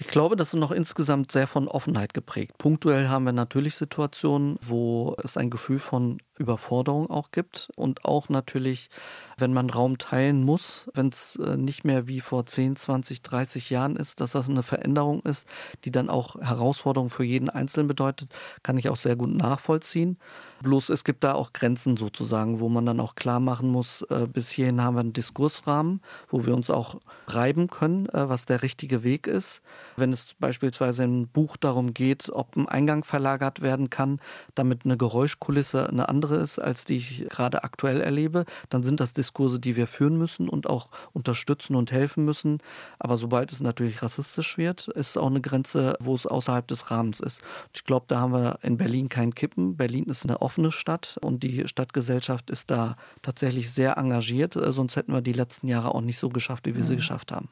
Ich 0.00 0.08
glaube, 0.08 0.34
das 0.34 0.54
ist 0.54 0.60
noch 0.60 0.72
insgesamt 0.72 1.30
sehr 1.30 1.46
von 1.46 1.68
Offenheit 1.68 2.14
geprägt. 2.14 2.58
Punktuell 2.58 3.08
haben 3.08 3.24
wir 3.24 3.32
natürlich 3.32 3.76
Situationen, 3.76 4.58
wo 4.60 5.16
es 5.22 5.36
ein 5.36 5.50
Gefühl 5.50 5.78
von 5.78 6.18
Überforderung 6.38 7.10
auch 7.10 7.30
gibt 7.30 7.70
und 7.76 8.04
auch 8.04 8.28
natürlich, 8.28 8.90
wenn 9.36 9.52
man 9.52 9.70
Raum 9.70 9.98
teilen 9.98 10.44
muss, 10.44 10.88
wenn 10.94 11.08
es 11.08 11.36
äh, 11.36 11.56
nicht 11.56 11.84
mehr 11.84 12.08
wie 12.08 12.20
vor 12.20 12.46
10, 12.46 12.76
20, 12.76 13.22
30 13.22 13.70
Jahren 13.70 13.96
ist, 13.96 14.20
dass 14.20 14.32
das 14.32 14.48
eine 14.48 14.62
Veränderung 14.62 15.22
ist, 15.22 15.46
die 15.84 15.90
dann 15.90 16.08
auch 16.08 16.36
Herausforderungen 16.36 17.10
für 17.10 17.24
jeden 17.24 17.50
Einzelnen 17.50 17.88
bedeutet, 17.88 18.30
kann 18.62 18.78
ich 18.78 18.88
auch 18.88 18.96
sehr 18.96 19.16
gut 19.16 19.34
nachvollziehen. 19.34 20.18
Bloß 20.62 20.88
es 20.88 21.04
gibt 21.04 21.22
da 21.22 21.34
auch 21.34 21.52
Grenzen 21.52 21.96
sozusagen, 21.96 22.58
wo 22.58 22.68
man 22.68 22.84
dann 22.84 22.98
auch 22.98 23.14
klar 23.14 23.38
machen 23.38 23.70
muss, 23.70 24.02
äh, 24.10 24.26
bis 24.26 24.50
hierhin 24.50 24.82
haben 24.82 24.96
wir 24.96 25.00
einen 25.00 25.12
Diskursrahmen, 25.12 26.00
wo 26.28 26.46
wir 26.46 26.54
uns 26.54 26.68
auch 26.68 26.96
reiben 27.28 27.68
können, 27.68 28.06
äh, 28.06 28.28
was 28.28 28.44
der 28.44 28.62
richtige 28.62 29.04
Weg 29.04 29.26
ist. 29.26 29.62
Wenn 29.96 30.12
es 30.12 30.34
beispielsweise 30.34 31.04
im 31.04 31.28
Buch 31.28 31.56
darum 31.56 31.94
geht, 31.94 32.30
ob 32.30 32.56
ein 32.56 32.68
Eingang 32.68 33.04
verlagert 33.04 33.62
werden 33.62 33.88
kann, 33.90 34.20
damit 34.54 34.84
eine 34.84 34.96
Geräuschkulisse 34.96 35.88
eine 35.88 36.08
andere 36.08 36.27
ist, 36.36 36.58
als 36.58 36.84
die 36.84 36.96
ich 36.96 37.28
gerade 37.28 37.64
aktuell 37.64 38.00
erlebe, 38.00 38.44
dann 38.68 38.82
sind 38.82 39.00
das 39.00 39.12
Diskurse, 39.12 39.58
die 39.58 39.76
wir 39.76 39.86
führen 39.86 40.16
müssen 40.18 40.48
und 40.48 40.68
auch 40.68 40.88
unterstützen 41.12 41.76
und 41.76 41.92
helfen 41.92 42.24
müssen. 42.24 42.58
Aber 42.98 43.16
sobald 43.16 43.52
es 43.52 43.60
natürlich 43.60 44.02
rassistisch 44.02 44.58
wird, 44.58 44.88
ist 44.88 45.16
auch 45.16 45.28
eine 45.28 45.40
Grenze, 45.40 45.94
wo 46.00 46.14
es 46.14 46.26
außerhalb 46.26 46.66
des 46.66 46.90
Rahmens 46.90 47.20
ist. 47.20 47.40
Ich 47.74 47.84
glaube, 47.84 48.06
da 48.08 48.20
haben 48.20 48.32
wir 48.32 48.58
in 48.62 48.76
Berlin 48.76 49.08
kein 49.08 49.34
Kippen. 49.34 49.76
Berlin 49.76 50.04
ist 50.04 50.24
eine 50.24 50.42
offene 50.42 50.72
Stadt 50.72 51.18
und 51.20 51.42
die 51.42 51.66
Stadtgesellschaft 51.68 52.50
ist 52.50 52.70
da 52.70 52.96
tatsächlich 53.22 53.70
sehr 53.70 53.96
engagiert. 53.96 54.56
Äh, 54.56 54.72
sonst 54.72 54.96
hätten 54.96 55.12
wir 55.12 55.22
die 55.22 55.32
letzten 55.32 55.68
Jahre 55.68 55.94
auch 55.94 56.00
nicht 56.00 56.18
so 56.18 56.28
geschafft, 56.28 56.66
wie 56.66 56.76
wir 56.76 56.84
sie 56.84 56.94
mhm. 56.94 56.98
geschafft 56.98 57.32
haben. 57.32 57.48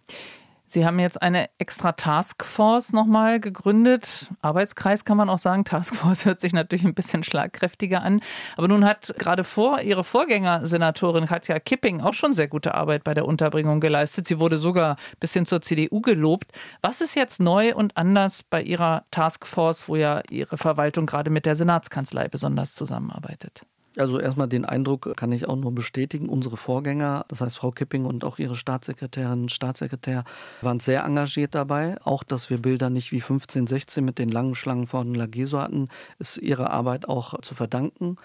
Sie 0.68 0.85
haben 0.85 0.98
jetzt 0.98 1.22
eine 1.22 1.48
extra 1.59 1.92
Taskforce 1.92 2.92
nochmal 2.92 3.38
gegründet. 3.38 4.31
Arbeitskreis 4.42 5.05
kann 5.05 5.16
man 5.16 5.31
auch 5.31 5.38
sagen. 5.38 5.64
Taskforce 5.64 6.24
hört 6.26 6.40
sich 6.40 6.52
natürlich 6.52 6.85
ein 6.85 6.94
bisschen 6.94 7.22
schlagkräftiger 7.22 8.02
an. 8.02 8.20
Aber 8.57 8.66
nun 8.66 8.85
hat 8.85 9.14
gerade 9.18 9.44
vor 9.44 9.81
Ihre 9.81 10.02
Vorgängersenatorin 10.02 11.26
Katja 11.26 11.61
Kipping 11.61 12.00
auch 12.00 12.14
schon 12.14 12.33
sehr 12.33 12.48
gute 12.48 12.74
Arbeit 12.74 13.05
bei 13.05 13.14
der 13.14 13.26
Unterbringung 13.26 13.81
geleistet. 13.81 14.26
Sie 14.26 14.40
wurde 14.40 14.59
sogar 14.59 14.96
bis 15.20 15.33
hin 15.33 15.46
zur 15.46 15.62
CDU 15.62 16.00
gelobt. 16.00 16.50
Was 16.83 17.00
ist 17.00 17.14
jetzt 17.14 17.38
neu 17.38 17.74
und 17.74 17.96
anders 17.96 18.42
bei 18.42 18.62
Ihrer 18.62 19.05
Taskforce, 19.12 19.88
wo 19.88 19.96
ja 19.96 20.22
Ihre 20.31 20.57
Verwaltung 20.57 21.07
gerade 21.07 21.31
mit 21.31 21.46
der 21.46 21.55
Senatskanzlei 21.55 22.29
besonders 22.29 22.74
zusammenarbeitet? 22.74 23.62
Also 23.96 24.20
erstmal 24.20 24.48
den 24.48 24.64
Eindruck 24.64 25.16
kann 25.16 25.32
ich 25.32 25.48
auch 25.48 25.56
nur 25.56 25.74
bestätigen. 25.74 26.28
Unsere 26.28 26.56
Vorgänger, 26.56 27.24
das 27.28 27.40
heißt 27.40 27.56
Frau 27.56 27.70
Kipping 27.70 28.04
und 28.04 28.24
auch 28.24 28.38
ihre 28.38 28.54
Staatssekretärin 28.54 29.48
Staatssekretär, 29.48 30.24
waren 30.61 30.80
sehr 30.80 31.04
engagiert 31.04 31.54
dabei. 31.54 31.96
Auch, 32.04 32.22
dass 32.22 32.50
wir 32.50 32.59
Bilder 32.59 32.90
nicht 32.90 33.12
wie 33.12 33.20
15, 33.20 33.66
16 33.66 34.04
mit 34.04 34.18
den 34.18 34.28
langen 34.28 34.54
Schlangen 34.54 34.87
vor 34.87 35.02
den 35.02 35.14
Lageso 35.14 35.61
hatten, 35.61 35.88
ist 36.18 36.37
ihrer 36.37 36.70
Arbeit 36.70 37.09
auch 37.09 37.40
zu 37.40 37.54
verdanken. 37.54 38.16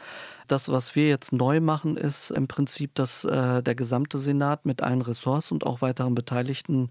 Das, 0.47 0.67
was 0.67 0.95
wir 0.95 1.07
jetzt 1.07 1.31
neu 1.31 1.61
machen, 1.61 1.95
ist 1.95 2.31
im 2.31 2.47
Prinzip, 2.47 2.93
dass 2.95 3.23
äh, 3.23 3.63
der 3.63 3.75
gesamte 3.75 4.17
Senat 4.17 4.65
mit 4.65 4.83
allen 4.83 5.01
Ressorts 5.01 5.51
und 5.51 5.65
auch 5.65 5.81
weiteren 5.81 6.15
Beteiligten 6.15 6.89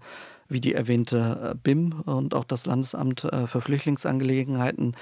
wie 0.51 0.61
die 0.61 0.73
erwähnte 0.73 1.51
äh, 1.51 1.55
BIM 1.55 2.01
und 2.01 2.35
auch 2.35 2.43
das 2.43 2.65
Landesamt 2.65 3.23
äh, 3.23 3.47
für 3.47 3.61
Flüchtlingsangelegenheiten 3.61 4.95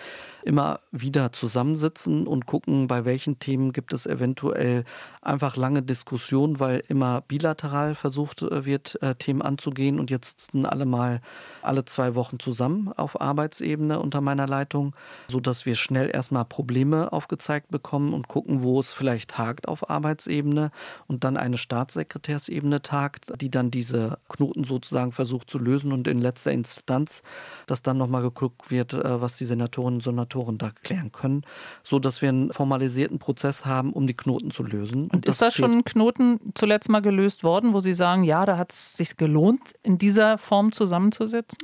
immer 0.44 0.80
wieder 0.92 1.34
zusammensitzen 1.34 2.26
und 2.26 2.46
gucken, 2.46 2.88
bei 2.88 3.04
welchen 3.04 3.40
Themen 3.40 3.74
gibt 3.74 3.92
es 3.94 4.06
eventuell 4.06 4.86
einfach 5.22 5.58
lange 5.58 5.82
Diskussionen, 5.82 6.60
weil 6.60 6.82
immer 6.88 7.22
bilateral 7.22 7.96
versucht 7.96 8.42
äh, 8.44 8.66
wird, 8.66 9.00
Themen 9.20 9.42
anzugehen. 9.42 10.00
Und 10.00 10.10
jetzt 10.10 10.42
sitzen 10.42 10.66
alle 10.66 10.86
mal 10.86 11.22
alle 11.62 11.86
zwei 11.86 12.16
Wochen 12.16 12.40
zusammen 12.40 12.92
auf 12.94 13.20
Arbeitsebene 13.20 14.00
unter 14.00 14.22
meiner 14.22 14.48
Leitung, 14.48 14.96
sodass 15.28 15.66
wir 15.66 15.76
schnell 15.76 16.10
erstmal 16.14 16.46
Probleme 16.46 17.12
aufgezeigt 17.12 17.70
bekommen 17.70 18.14
und 18.14 18.28
gucken, 18.28 18.62
wo 18.62 18.80
es 18.80 18.94
vielleicht 18.94 19.38
hakt 19.38 19.68
auf 19.68 19.90
Arbeitsebene 19.90 20.72
und 21.08 21.24
dann 21.24 21.38
eine 21.38 21.58
Staatssekretärsebene 21.58 22.82
tagt, 22.82 23.34
die 23.42 23.50
dann 23.50 23.72
diese 23.72 24.18
Knoten 24.30 24.64
sozusagen 24.64 25.12
versucht, 25.12 25.39
versucht 25.40 25.50
zu 25.50 25.60
lösen 25.60 25.92
und 25.92 26.08
in 26.08 26.20
letzter 26.20 26.52
Instanz, 26.52 27.22
dass 27.68 27.82
dann 27.82 27.98
nochmal 27.98 28.22
geguckt 28.22 28.72
wird, 28.72 28.94
äh, 28.94 29.22
was 29.22 29.38
die 29.38 29.46
Senatorinnen 29.46 29.96
und 29.96 30.04
Senatoren 30.04 30.58
da 30.58 30.72
klären 30.84 31.12
können, 31.12 31.44
so 31.84 32.00
dass 32.00 32.22
wir 32.22 32.30
einen 32.30 32.52
formalisierten 32.52 33.20
Prozess 33.20 33.66
haben, 33.66 33.94
um 33.94 34.08
die 34.08 34.14
Knoten 34.14 34.52
zu 34.52 34.64
lösen. 34.64 35.04
Und, 35.04 35.14
und 35.14 35.26
ist 35.26 35.42
da 35.42 35.52
schon 35.52 35.72
ein 35.72 35.84
Knoten 35.84 36.40
zuletzt 36.56 36.90
mal 36.90 37.02
gelöst 37.02 37.44
worden, 37.44 37.74
wo 37.74 37.80
Sie 37.80 37.94
sagen, 37.94 38.24
ja, 38.24 38.46
da 38.46 38.58
hat 38.58 38.72
es 38.72 38.98
sich 38.98 39.18
gelohnt, 39.18 39.74
in 39.84 39.98
dieser 39.98 40.38
Form 40.38 40.72
zusammenzusetzen? 40.72 41.60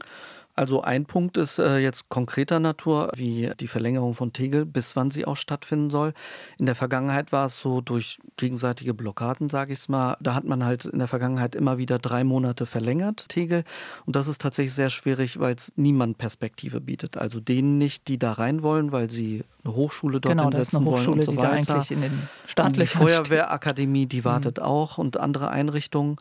Also 0.55 0.81
ein 0.81 1.05
Punkt 1.05 1.35
ist 1.35 1.59
äh, 1.59 1.79
jetzt 1.79 2.07
konkreter 2.07 2.61
Natur, 2.61 3.11
wie 3.15 3.51
die 3.59 3.67
Verlängerung 3.67 4.13
von 4.13 4.31
Tegel, 4.31 4.65
bis 4.65 4.95
wann 4.95 5.11
sie 5.11 5.25
auch 5.25 5.35
stattfinden 5.35 5.89
soll. 5.89 6.13
In 6.57 6.65
der 6.65 6.75
Vergangenheit 6.75 7.33
war 7.33 7.47
es 7.47 7.59
so 7.59 7.81
durch 7.81 8.19
gegenseitige 8.37 8.93
Blockaden, 8.93 9.49
sage 9.49 9.73
ich 9.73 9.79
es 9.79 9.89
mal. 9.89 10.15
Da 10.21 10.33
hat 10.33 10.45
man 10.45 10.63
halt 10.63 10.85
in 10.85 10.99
der 10.99 11.09
Vergangenheit 11.09 11.55
immer 11.55 11.77
wieder 11.77 11.99
drei 11.99 12.23
Monate 12.23 12.65
verlängert, 12.65 13.27
Tegel. 13.27 13.65
Und 14.05 14.15
das 14.15 14.27
ist 14.27 14.39
tatsächlich 14.39 14.73
sehr 14.73 14.89
schwierig, 14.89 15.39
weil 15.41 15.55
es 15.55 15.73
niemand 15.75 16.17
Perspektive 16.17 16.79
bietet. 16.79 17.17
Also 17.17 17.41
denen 17.41 17.77
nicht, 17.77 18.07
die 18.07 18.17
da 18.17 18.31
rein 18.31 18.61
wollen, 18.61 18.93
weil 18.93 19.09
sie 19.09 19.43
eine 19.65 19.75
Hochschule 19.75 20.21
dort 20.21 20.37
genau, 20.37 20.51
setzen 20.51 20.85
wollen 20.85 21.07
und 21.07 21.25
so 21.25 21.31
die 21.31 21.37
weiter. 21.37 21.61
Da 21.61 21.73
eigentlich 21.75 21.91
in 21.91 22.01
den 22.01 22.29
staatlichen 22.45 22.99
die 22.99 23.05
Feuerwehrakademie, 23.05 24.05
die 24.05 24.23
wartet 24.23 24.59
mhm. 24.59 24.63
auch 24.63 24.97
und 24.97 25.17
andere 25.19 25.49
Einrichtungen. 25.49 26.15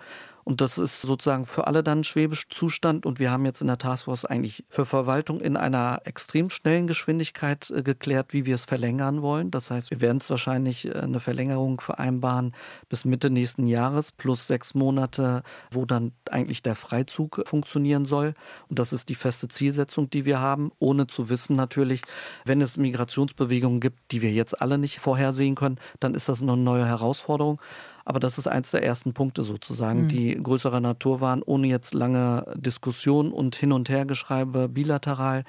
Und 0.44 0.61
das 0.61 0.76
ist 0.76 1.00
sozusagen 1.00 1.46
für 1.46 1.66
alle 1.66 1.83
dann 1.83 2.04
Schwebezustand. 2.04 3.07
Und 3.07 3.18
wir 3.18 3.30
haben 3.30 3.46
jetzt 3.46 3.62
in 3.62 3.66
der 3.66 3.78
Taskforce 3.78 4.26
eigentlich 4.26 4.64
für 4.68 4.85
Verwaltung 4.85 5.40
in 5.40 5.57
einer 5.57 6.02
extrem 6.04 6.50
schnellen 6.50 6.87
Geschwindigkeit 6.87 7.70
äh, 7.70 7.83
geklärt, 7.83 8.33
wie 8.33 8.44
wir 8.44 8.54
es 8.54 8.66
verlängern 8.66 9.22
wollen. 9.22 9.50
Das 9.50 9.70
heißt, 9.70 9.90
wir 9.90 10.00
werden 10.00 10.18
es 10.18 10.28
wahrscheinlich 10.28 10.87
äh, 10.87 10.98
eine 10.98 11.20
Verlängerung 11.20 11.80
vereinbaren 11.80 12.54
bis 12.88 13.04
Mitte 13.04 13.30
nächsten 13.30 13.66
Jahres 13.66 14.12
plus 14.12 14.46
sechs 14.46 14.74
Monate, 14.74 15.42
wo 15.70 15.87
dann 15.87 16.12
eigentlich 16.30 16.62
der 16.62 16.76
Freizug 16.76 17.42
funktionieren 17.46 18.04
soll. 18.04 18.35
Und 18.68 18.78
das 18.78 18.92
ist 18.92 19.09
die 19.09 19.14
feste 19.14 19.48
Zielsetzung, 19.48 20.11
die 20.11 20.26
wir 20.26 20.40
haben, 20.40 20.70
ohne 20.78 21.07
zu 21.07 21.30
wissen 21.30 21.57
natürlich, 21.57 22.02
wenn 22.44 22.61
es 22.61 22.76
Migrationsbewegungen 22.76 23.80
gibt, 23.80 24.12
die 24.12 24.20
wir 24.20 24.33
jetzt 24.33 24.61
alle 24.61 24.76
nicht 24.76 25.00
vorhersehen 25.00 25.54
können, 25.54 25.78
dann 26.00 26.14
ist 26.14 26.28
das 26.28 26.42
eine 26.42 26.57
neue 26.57 26.87
Herausforderung. 26.87 27.61
Aber 28.05 28.21
das 28.21 28.38
ist 28.38 28.47
eins 28.47 28.71
der 28.71 28.85
ersten 28.85 29.14
Punkte 29.14 29.45
sozusagen, 29.45 30.03
mhm. 30.03 30.09
die 30.09 30.43
größerer 30.43 30.81
Natur 30.81 31.21
waren, 31.21 31.43
ohne 31.43 31.69
jetzt 31.69 31.95
lange 31.95 32.45
Diskussion 32.55 33.33
und 33.33 33.57
Hin- 33.57 33.73
und 33.73 33.88
Hergeschreibe 33.88 34.69
bilateral 34.69 35.45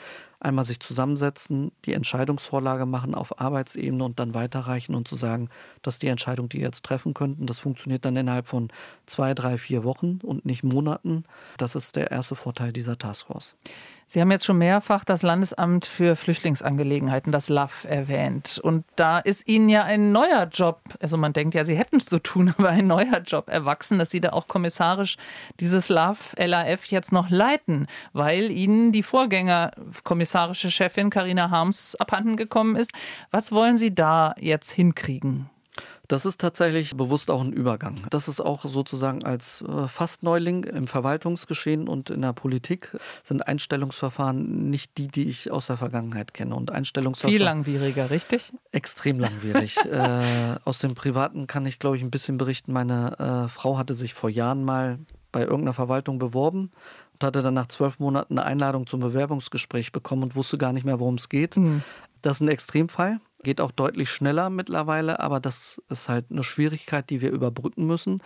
einmal 0.46 0.64
sich 0.64 0.80
zusammensetzen, 0.80 1.72
die 1.86 1.94
Entscheidungsvorlage 1.94 2.86
machen 2.86 3.16
auf 3.16 3.42
Arbeitsebene 3.42 4.04
und 4.04 4.20
dann 4.20 4.34
weiterreichen 4.34 4.94
und 4.94 5.08
zu 5.08 5.16
sagen, 5.16 5.50
das 5.82 5.96
ist 5.96 6.04
die 6.04 6.08
Entscheidung, 6.08 6.50
die 6.50 6.60
ihr 6.60 6.66
jetzt 6.66 6.86
treffen 6.86 7.14
könnten. 7.14 7.48
Das 7.48 7.60
funktioniert 7.60 8.06
dann 8.06 8.16
innerhalb 8.16 8.48
von 8.48 8.70
zwei, 9.08 9.34
drei, 9.34 9.58
vier 9.58 9.84
Wochen 9.84 10.20
und 10.22 10.46
nicht 10.46 10.64
Monaten. 10.64 11.24
Das 11.58 11.76
ist 11.76 11.96
der 11.96 12.12
erste 12.12 12.36
Vorteil 12.36 12.72
dieser 12.72 12.98
Taskforce. 12.98 13.56
Sie 14.08 14.22
haben 14.22 14.30
jetzt 14.30 14.46
schon 14.46 14.60
mehrfach 14.60 15.04
das 15.04 15.24
Landesamt 15.24 15.88
für 15.88 16.16
Flüchtlingsangelegenheiten, 16.16 17.32
das 17.32 17.50
LAF, 17.50 17.86
erwähnt. 17.90 18.60
Und 18.62 18.86
da 18.96 19.18
ist 19.18 19.48
Ihnen 19.48 19.68
ja 19.68 19.84
ein 19.84 20.12
neuer 20.12 20.48
Job, 20.52 20.82
also 21.00 21.18
man 21.18 21.34
denkt 21.34 21.56
ja, 21.56 21.66
Sie 21.66 21.76
hätten 21.76 21.98
es 21.98 22.06
zu 22.06 22.20
tun, 22.20 22.54
aber 22.58 22.70
ein 22.70 22.86
neuer 22.86 23.20
Job 23.26 23.50
erwachsen, 23.50 23.98
dass 23.98 24.12
Sie 24.12 24.22
da 24.22 24.30
auch 24.30 24.48
kommissarisch 24.48 25.18
dieses 25.60 25.90
LAF, 25.90 26.36
LAF 26.38 26.86
jetzt 26.86 27.12
noch 27.12 27.30
leiten, 27.30 27.88
weil 28.14 28.52
Ihnen 28.52 28.92
die 28.92 29.04
Vorgänger 29.04 29.72
kommissarische 30.04 30.70
Chefin 30.70 31.10
Karina 31.10 31.50
Harms 31.50 31.96
abhanden 31.96 32.38
gekommen 32.38 32.76
ist. 32.76 32.92
Was 33.32 33.52
wollen 33.52 33.78
Sie 33.78 33.94
da 33.94 34.36
jetzt 34.40 34.72
hinkriegen? 34.72 35.50
Das 36.08 36.26
ist 36.26 36.40
tatsächlich 36.40 36.96
bewusst 36.96 37.32
auch 37.32 37.42
ein 37.42 37.54
Übergang. 37.54 38.02
Das 38.10 38.28
ist 38.28 38.40
auch 38.40 38.66
sozusagen 38.66 39.24
als 39.24 39.64
äh, 39.68 39.88
fast 39.88 40.24
Neuling 40.24 40.64
im 40.64 40.88
Verwaltungsgeschehen 40.88 41.88
und 41.88 42.10
in 42.10 42.22
der 42.22 42.34
Politik 42.34 42.96
sind 43.24 43.48
Einstellungsverfahren 43.48 44.70
nicht 44.70 44.98
die, 44.98 45.08
die 45.08 45.28
ich 45.28 45.52
aus 45.52 45.68
der 45.68 45.78
Vergangenheit 45.78 46.34
kenne. 46.34 46.56
Und 46.56 46.72
Einstellungsverfahren. 46.72 47.38
Viel 47.38 47.44
langwieriger, 47.44 48.10
richtig? 48.10 48.54
Extrem 48.72 49.20
langwierig. 49.20 49.78
äh, 49.86 50.56
aus 50.64 50.80
dem 50.80 50.96
Privaten 50.96 51.48
kann 51.48 51.66
ich, 51.66 51.80
glaube 51.80 51.98
ich, 51.98 52.04
ein 52.04 52.12
bisschen 52.12 52.38
berichten. 52.38 52.74
Meine 52.74 53.46
äh, 53.46 53.50
Frau 53.50 53.78
hatte 53.78 53.94
sich 53.94 54.14
vor 54.14 54.30
Jahren 54.30 54.64
mal 54.64 55.00
bei 55.32 55.42
irgendeiner 55.42 55.74
Verwaltung 55.74 56.18
beworben 56.18 56.72
und 57.14 57.24
hatte 57.24 57.42
dann 57.42 57.54
nach 57.54 57.68
zwölf 57.68 58.00
Monaten 58.00 58.38
eine 58.38 58.48
Einladung 58.48 58.88
zum 58.88 59.02
Bewerbungsgespräch 59.02 59.92
bekommen 59.92 60.24
und 60.24 60.36
wusste 60.36 60.58
gar 60.58 60.72
nicht 60.72 60.86
mehr, 60.86 61.00
worum 61.00 61.16
es 61.16 61.30
geht. 61.30 61.58
Mhm. 61.58 61.84
Das 62.22 62.38
ist 62.38 62.42
ein 62.42 62.48
Extremfall 62.48 63.20
geht 63.46 63.62
auch 63.62 63.72
deutlich 63.72 64.10
schneller 64.10 64.50
mittlerweile, 64.50 65.22
aber 65.22 65.40
das 65.40 65.82
ist 65.90 66.10
halt 66.10 66.26
eine 66.30 66.44
Schwierigkeit, 66.44 67.10
die 67.10 67.22
wir 67.22 67.32
überbrücken 67.32 67.86
müssen. 67.86 68.22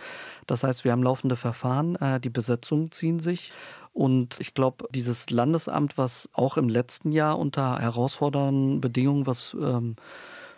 Das 0.48 0.64
heißt, 0.64 0.82
wir 0.82 0.90
haben 0.90 1.04
laufende 1.04 1.36
Verfahren, 1.36 1.94
äh, 1.96 2.18
die 2.18 2.30
Besetzungen 2.30 2.90
ziehen 2.90 3.20
sich. 3.20 3.52
Und 3.92 4.40
ich 4.40 4.54
glaube, 4.54 4.88
dieses 4.92 5.30
Landesamt, 5.30 5.98
was 5.98 6.28
auch 6.32 6.56
im 6.56 6.68
letzten 6.68 7.12
Jahr 7.12 7.38
unter 7.38 7.78
herausfordernden 7.78 8.80
Bedingungen, 8.80 9.26
was 9.26 9.54
ähm, 9.60 9.96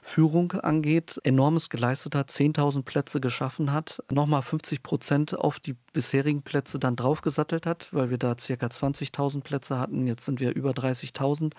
Führung 0.05 0.53
angeht, 0.53 1.21
enormes 1.23 1.71
geleistet 1.71 2.17
hat, 2.17 2.31
10.000 2.31 2.83
Plätze 2.83 3.21
geschaffen 3.21 3.73
hat, 3.73 4.03
nochmal 4.11 4.43
50 4.43 4.83
Prozent 4.83 5.39
auf 5.39 5.61
die 5.61 5.77
bisherigen 5.93 6.43
Plätze 6.43 6.81
dann 6.81 6.97
draufgesattelt 6.97 7.67
hat, 7.67 7.89
weil 7.93 8.11
wir 8.11 8.19
da 8.19 8.37
circa 8.37 8.67
20.000 8.67 9.43
Plätze 9.43 9.79
hatten, 9.79 10.07
jetzt 10.07 10.25
sind 10.25 10.41
wir 10.41 10.55
über 10.55 10.73
30.000 10.73 11.53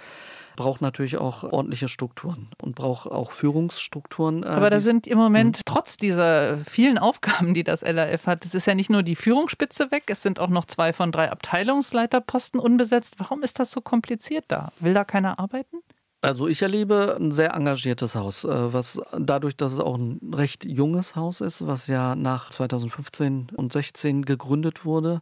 braucht 0.55 0.81
natürlich 0.81 1.17
auch 1.17 1.43
ordentliche 1.43 1.87
Strukturen 1.87 2.49
und 2.61 2.75
braucht 2.75 3.09
auch 3.09 3.31
Führungsstrukturen. 3.31 4.43
Äh, 4.43 4.47
Aber 4.47 4.69
da 4.69 4.79
sind 4.79 5.07
im 5.07 5.17
Moment, 5.17 5.57
hm. 5.57 5.63
trotz 5.65 5.97
dieser 5.97 6.57
vielen 6.59 6.97
Aufgaben, 6.97 7.53
die 7.53 7.63
das 7.63 7.81
LAF 7.81 8.27
hat, 8.27 8.45
es 8.45 8.53
ist 8.53 8.65
ja 8.65 8.75
nicht 8.75 8.89
nur 8.89 9.03
die 9.03 9.15
Führungsspitze 9.15 9.91
weg, 9.91 10.03
es 10.07 10.21
sind 10.21 10.39
auch 10.39 10.49
noch 10.49 10.65
zwei 10.65 10.93
von 10.93 11.11
drei 11.11 11.31
Abteilungsleiterposten 11.31 12.59
unbesetzt. 12.59 13.15
Warum 13.17 13.43
ist 13.43 13.59
das 13.59 13.71
so 13.71 13.81
kompliziert 13.81 14.45
da? 14.47 14.71
Will 14.79 14.93
da 14.93 15.03
keiner 15.03 15.39
arbeiten? 15.39 15.77
Also 16.23 16.47
ich 16.47 16.61
erlebe 16.61 17.17
ein 17.19 17.33
sehr 17.33 17.53
engagiertes 17.53 18.15
Haus, 18.15 18.45
äh, 18.45 18.73
was 18.73 19.01
dadurch, 19.19 19.57
dass 19.57 19.73
es 19.73 19.79
auch 19.79 19.97
ein 19.97 20.21
recht 20.33 20.63
junges 20.63 21.17
Haus 21.17 21.41
ist, 21.41 21.67
was 21.67 21.87
ja 21.87 22.15
nach 22.15 22.49
2015 22.49 23.47
und 23.53 23.73
16 23.73 24.23
gegründet 24.23 24.85
wurde, 24.85 25.19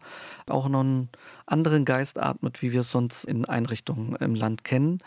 auch 0.47 0.69
noch 0.69 0.81
einen 0.81 1.09
anderen 1.47 1.85
Geist 1.85 2.19
atmet, 2.19 2.61
wie 2.61 2.71
wir 2.71 2.81
es 2.81 2.91
sonst 2.91 3.23
in 3.23 3.45
Einrichtungen 3.45 4.15
im 4.17 4.35
Land 4.35 4.63
kennen. 4.63 4.99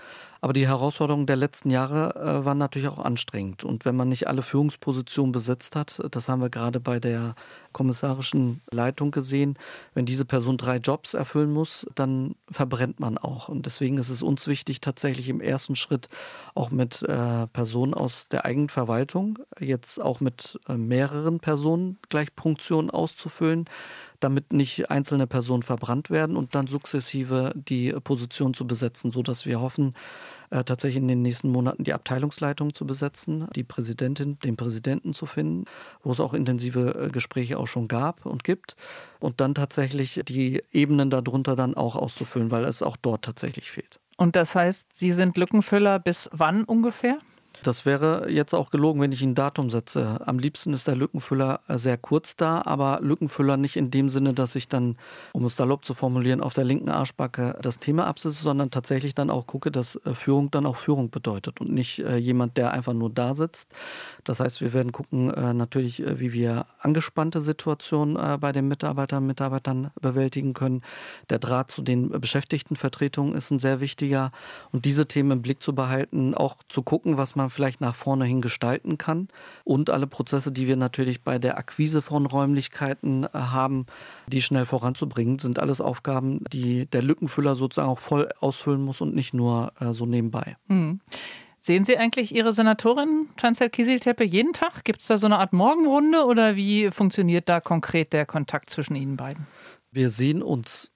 Aber 0.44 0.52
die 0.52 0.68
Herausforderungen 0.68 1.24
der 1.24 1.36
letzten 1.36 1.70
Jahre 1.70 2.16
äh, 2.16 2.44
waren 2.44 2.58
natürlich 2.58 2.88
auch 2.88 2.98
anstrengend. 2.98 3.64
Und 3.64 3.86
wenn 3.86 3.96
man 3.96 4.10
nicht 4.10 4.28
alle 4.28 4.42
Führungspositionen 4.42 5.32
besetzt 5.32 5.74
hat, 5.74 6.02
das 6.10 6.28
haben 6.28 6.42
wir 6.42 6.50
gerade 6.50 6.80
bei 6.80 7.00
der 7.00 7.34
kommissarischen 7.72 8.60
Leitung 8.70 9.10
gesehen, 9.10 9.58
wenn 9.94 10.04
diese 10.04 10.26
Person 10.26 10.58
drei 10.58 10.76
Jobs 10.76 11.14
erfüllen 11.14 11.50
muss, 11.50 11.86
dann 11.94 12.34
verbrennt 12.50 13.00
man 13.00 13.16
auch. 13.16 13.48
Und 13.48 13.64
deswegen 13.64 13.96
ist 13.96 14.10
es 14.10 14.20
uns 14.20 14.46
wichtig, 14.46 14.82
tatsächlich 14.82 15.30
im 15.30 15.40
ersten 15.40 15.76
Schritt 15.76 16.10
auch 16.54 16.70
mit 16.70 17.02
äh, 17.02 17.46
Personen 17.46 17.94
aus 17.94 18.28
der 18.28 18.44
eigenen 18.44 18.68
Verwaltung, 18.68 19.38
jetzt 19.58 19.98
auch 19.98 20.20
mit 20.20 20.60
äh, 20.68 20.76
mehreren 20.76 21.40
Personen 21.40 21.98
gleich 22.10 22.28
Funktionen 22.38 22.90
auszufüllen, 22.90 23.64
damit 24.20 24.52
nicht 24.52 24.90
einzelne 24.90 25.26
Personen 25.26 25.62
verbrannt 25.62 26.10
werden 26.10 26.36
und 26.36 26.54
dann 26.54 26.66
sukzessive 26.66 27.52
die 27.54 27.92
Position 27.92 28.54
zu 28.54 28.66
besetzen, 28.66 29.10
sodass 29.10 29.46
wir 29.46 29.60
hoffen, 29.60 29.94
äh, 30.50 30.64
tatsächlich 30.64 31.02
in 31.02 31.08
den 31.08 31.22
nächsten 31.22 31.50
Monaten 31.50 31.84
die 31.84 31.92
Abteilungsleitung 31.92 32.74
zu 32.74 32.86
besetzen, 32.86 33.48
die 33.54 33.64
Präsidentin, 33.64 34.38
den 34.38 34.56
Präsidenten 34.56 35.14
zu 35.14 35.26
finden, 35.26 35.64
wo 36.02 36.12
es 36.12 36.20
auch 36.20 36.34
intensive 36.34 37.06
äh, 37.06 37.08
Gespräche 37.10 37.58
auch 37.58 37.66
schon 37.66 37.88
gab 37.88 38.26
und 38.26 38.44
gibt 38.44 38.76
und 39.20 39.40
dann 39.40 39.54
tatsächlich 39.54 40.20
die 40.26 40.62
Ebenen 40.72 41.10
darunter 41.10 41.56
dann 41.56 41.74
auch 41.74 41.96
auszufüllen, 41.96 42.50
weil 42.50 42.64
es 42.64 42.82
auch 42.82 42.96
dort 42.96 43.24
tatsächlich 43.24 43.70
fehlt. 43.70 44.00
Und 44.16 44.36
das 44.36 44.54
heißt, 44.54 44.88
Sie 44.92 45.12
sind 45.12 45.36
Lückenfüller 45.36 45.98
bis 45.98 46.30
wann 46.32 46.64
ungefähr? 46.64 47.18
Das 47.64 47.86
wäre 47.86 48.30
jetzt 48.30 48.54
auch 48.54 48.70
gelogen, 48.70 49.00
wenn 49.00 49.10
ich 49.10 49.22
ein 49.22 49.34
Datum 49.34 49.70
setze. 49.70 50.20
Am 50.26 50.38
liebsten 50.38 50.74
ist 50.74 50.86
der 50.86 50.96
Lückenfüller 50.96 51.60
äh, 51.66 51.78
sehr 51.78 51.96
kurz 51.96 52.36
da, 52.36 52.60
aber 52.66 52.98
Lückenfüller 53.00 53.56
nicht 53.56 53.76
in 53.76 53.90
dem 53.90 54.10
Sinne, 54.10 54.34
dass 54.34 54.54
ich 54.54 54.68
dann, 54.68 54.96
um 55.32 55.46
es 55.46 55.56
salopp 55.56 55.82
zu 55.82 55.94
formulieren, 55.94 56.42
auf 56.42 56.52
der 56.52 56.64
linken 56.64 56.90
Arschbacke 56.90 57.58
das 57.62 57.78
Thema 57.78 58.06
absitze, 58.06 58.42
sondern 58.42 58.70
tatsächlich 58.70 59.14
dann 59.14 59.30
auch 59.30 59.46
gucke, 59.46 59.70
dass 59.70 59.96
äh, 59.96 60.14
Führung 60.14 60.50
dann 60.50 60.66
auch 60.66 60.76
Führung 60.76 61.08
bedeutet 61.08 61.62
und 61.62 61.72
nicht 61.72 62.00
äh, 62.00 62.16
jemand, 62.18 62.58
der 62.58 62.74
einfach 62.74 62.92
nur 62.92 63.08
da 63.08 63.34
sitzt. 63.34 63.68
Das 64.24 64.40
heißt, 64.40 64.60
wir 64.60 64.74
werden 64.74 64.92
gucken 64.92 65.26
natürlich, 65.26 66.02
wie 66.18 66.32
wir 66.32 66.66
angespannte 66.80 67.40
Situationen 67.40 68.40
bei 68.40 68.52
den 68.52 68.68
Mitarbeitern 68.68 69.22
und 69.22 69.26
Mitarbeitern 69.26 69.90
bewältigen 70.00 70.54
können. 70.54 70.82
Der 71.30 71.38
Draht 71.38 71.70
zu 71.70 71.82
den 71.82 72.08
Beschäftigtenvertretungen 72.08 73.34
ist 73.34 73.50
ein 73.50 73.58
sehr 73.58 73.80
wichtiger 73.80 74.32
und 74.72 74.84
diese 74.84 75.06
Themen 75.06 75.32
im 75.32 75.42
Blick 75.42 75.62
zu 75.62 75.74
behalten, 75.74 76.34
auch 76.34 76.56
zu 76.68 76.82
gucken, 76.82 77.18
was 77.18 77.36
man 77.36 77.50
vielleicht 77.54 77.80
nach 77.80 77.94
vorne 77.94 78.24
hin 78.24 78.42
gestalten 78.42 78.98
kann. 78.98 79.28
Und 79.64 79.90
alle 79.90 80.06
Prozesse, 80.06 80.52
die 80.52 80.66
wir 80.66 80.76
natürlich 80.76 81.22
bei 81.22 81.38
der 81.38 81.56
Akquise 81.56 82.02
von 82.02 82.26
Räumlichkeiten 82.26 83.24
äh, 83.24 83.28
haben, 83.32 83.86
die 84.26 84.42
schnell 84.42 84.66
voranzubringen, 84.66 85.38
sind 85.38 85.58
alles 85.58 85.80
Aufgaben, 85.80 86.44
die 86.52 86.86
der 86.86 87.02
Lückenfüller 87.02 87.56
sozusagen 87.56 87.88
auch 87.88 87.98
voll 87.98 88.28
ausfüllen 88.40 88.82
muss 88.82 89.00
und 89.00 89.14
nicht 89.14 89.32
nur 89.32 89.72
äh, 89.80 89.92
so 89.92 90.04
nebenbei. 90.04 90.56
Mhm. 90.68 91.00
Sehen 91.60 91.84
Sie 91.84 91.96
eigentlich 91.96 92.34
Ihre 92.34 92.52
Senatorin 92.52 93.30
Chancel 93.40 93.70
Kieselteppe 93.70 94.22
jeden 94.22 94.52
Tag? 94.52 94.84
Gibt 94.84 95.00
es 95.00 95.06
da 95.06 95.16
so 95.16 95.24
eine 95.24 95.38
Art 95.38 95.54
Morgenrunde 95.54 96.26
oder 96.26 96.56
wie 96.56 96.90
funktioniert 96.90 97.48
da 97.48 97.60
konkret 97.60 98.12
der 98.12 98.26
Kontakt 98.26 98.68
zwischen 98.68 98.94
Ihnen 98.96 99.16
beiden? 99.16 99.46
Wir 99.90 100.10
sehen 100.10 100.42
uns 100.42 100.90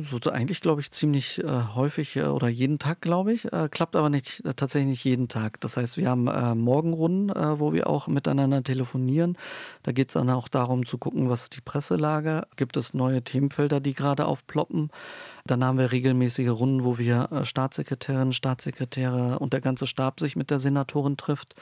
so 0.00 0.18
eigentlich, 0.30 0.60
glaube 0.60 0.80
ich, 0.80 0.90
ziemlich 0.90 1.42
äh, 1.42 1.46
häufig 1.74 2.16
äh, 2.16 2.24
oder 2.24 2.48
jeden 2.48 2.78
Tag, 2.78 3.00
glaube 3.00 3.32
ich. 3.32 3.52
Äh, 3.52 3.68
klappt 3.70 3.96
aber 3.96 4.10
nicht 4.10 4.44
äh, 4.44 4.54
tatsächlich 4.54 4.90
nicht 4.90 5.04
jeden 5.04 5.28
Tag. 5.28 5.60
Das 5.60 5.76
heißt, 5.76 5.96
wir 5.96 6.08
haben 6.08 6.28
äh, 6.28 6.54
Morgenrunden, 6.54 7.30
wo 7.58 7.72
wir 7.72 7.88
auch 7.88 8.08
miteinander 8.08 8.62
telefonieren. 8.62 9.36
Da 9.82 9.92
geht 9.92 10.08
es 10.08 10.14
dann 10.14 10.30
auch 10.30 10.48
darum 10.48 10.86
zu 10.86 10.98
gucken, 10.98 11.28
was 11.28 11.44
ist 11.44 11.56
die 11.56 11.60
Presselage. 11.60 12.46
Gibt 12.56 12.76
es 12.76 12.94
neue 12.94 13.22
Themenfelder, 13.22 13.80
die 13.80 13.94
gerade 13.94 14.26
aufploppen? 14.26 14.90
Dann 15.44 15.64
haben 15.64 15.78
wir 15.78 15.92
regelmäßige 15.92 16.50
Runden, 16.50 16.84
wo 16.84 16.98
wir 16.98 17.28
Staatssekretärinnen, 17.42 18.32
Staatssekretäre 18.32 19.38
und 19.38 19.52
der 19.52 19.60
ganze 19.60 19.86
Stab 19.86 20.20
sich 20.20 20.36
mit 20.36 20.50
der 20.50 20.60
Senatorin 20.60 21.16
trifft 21.16 21.54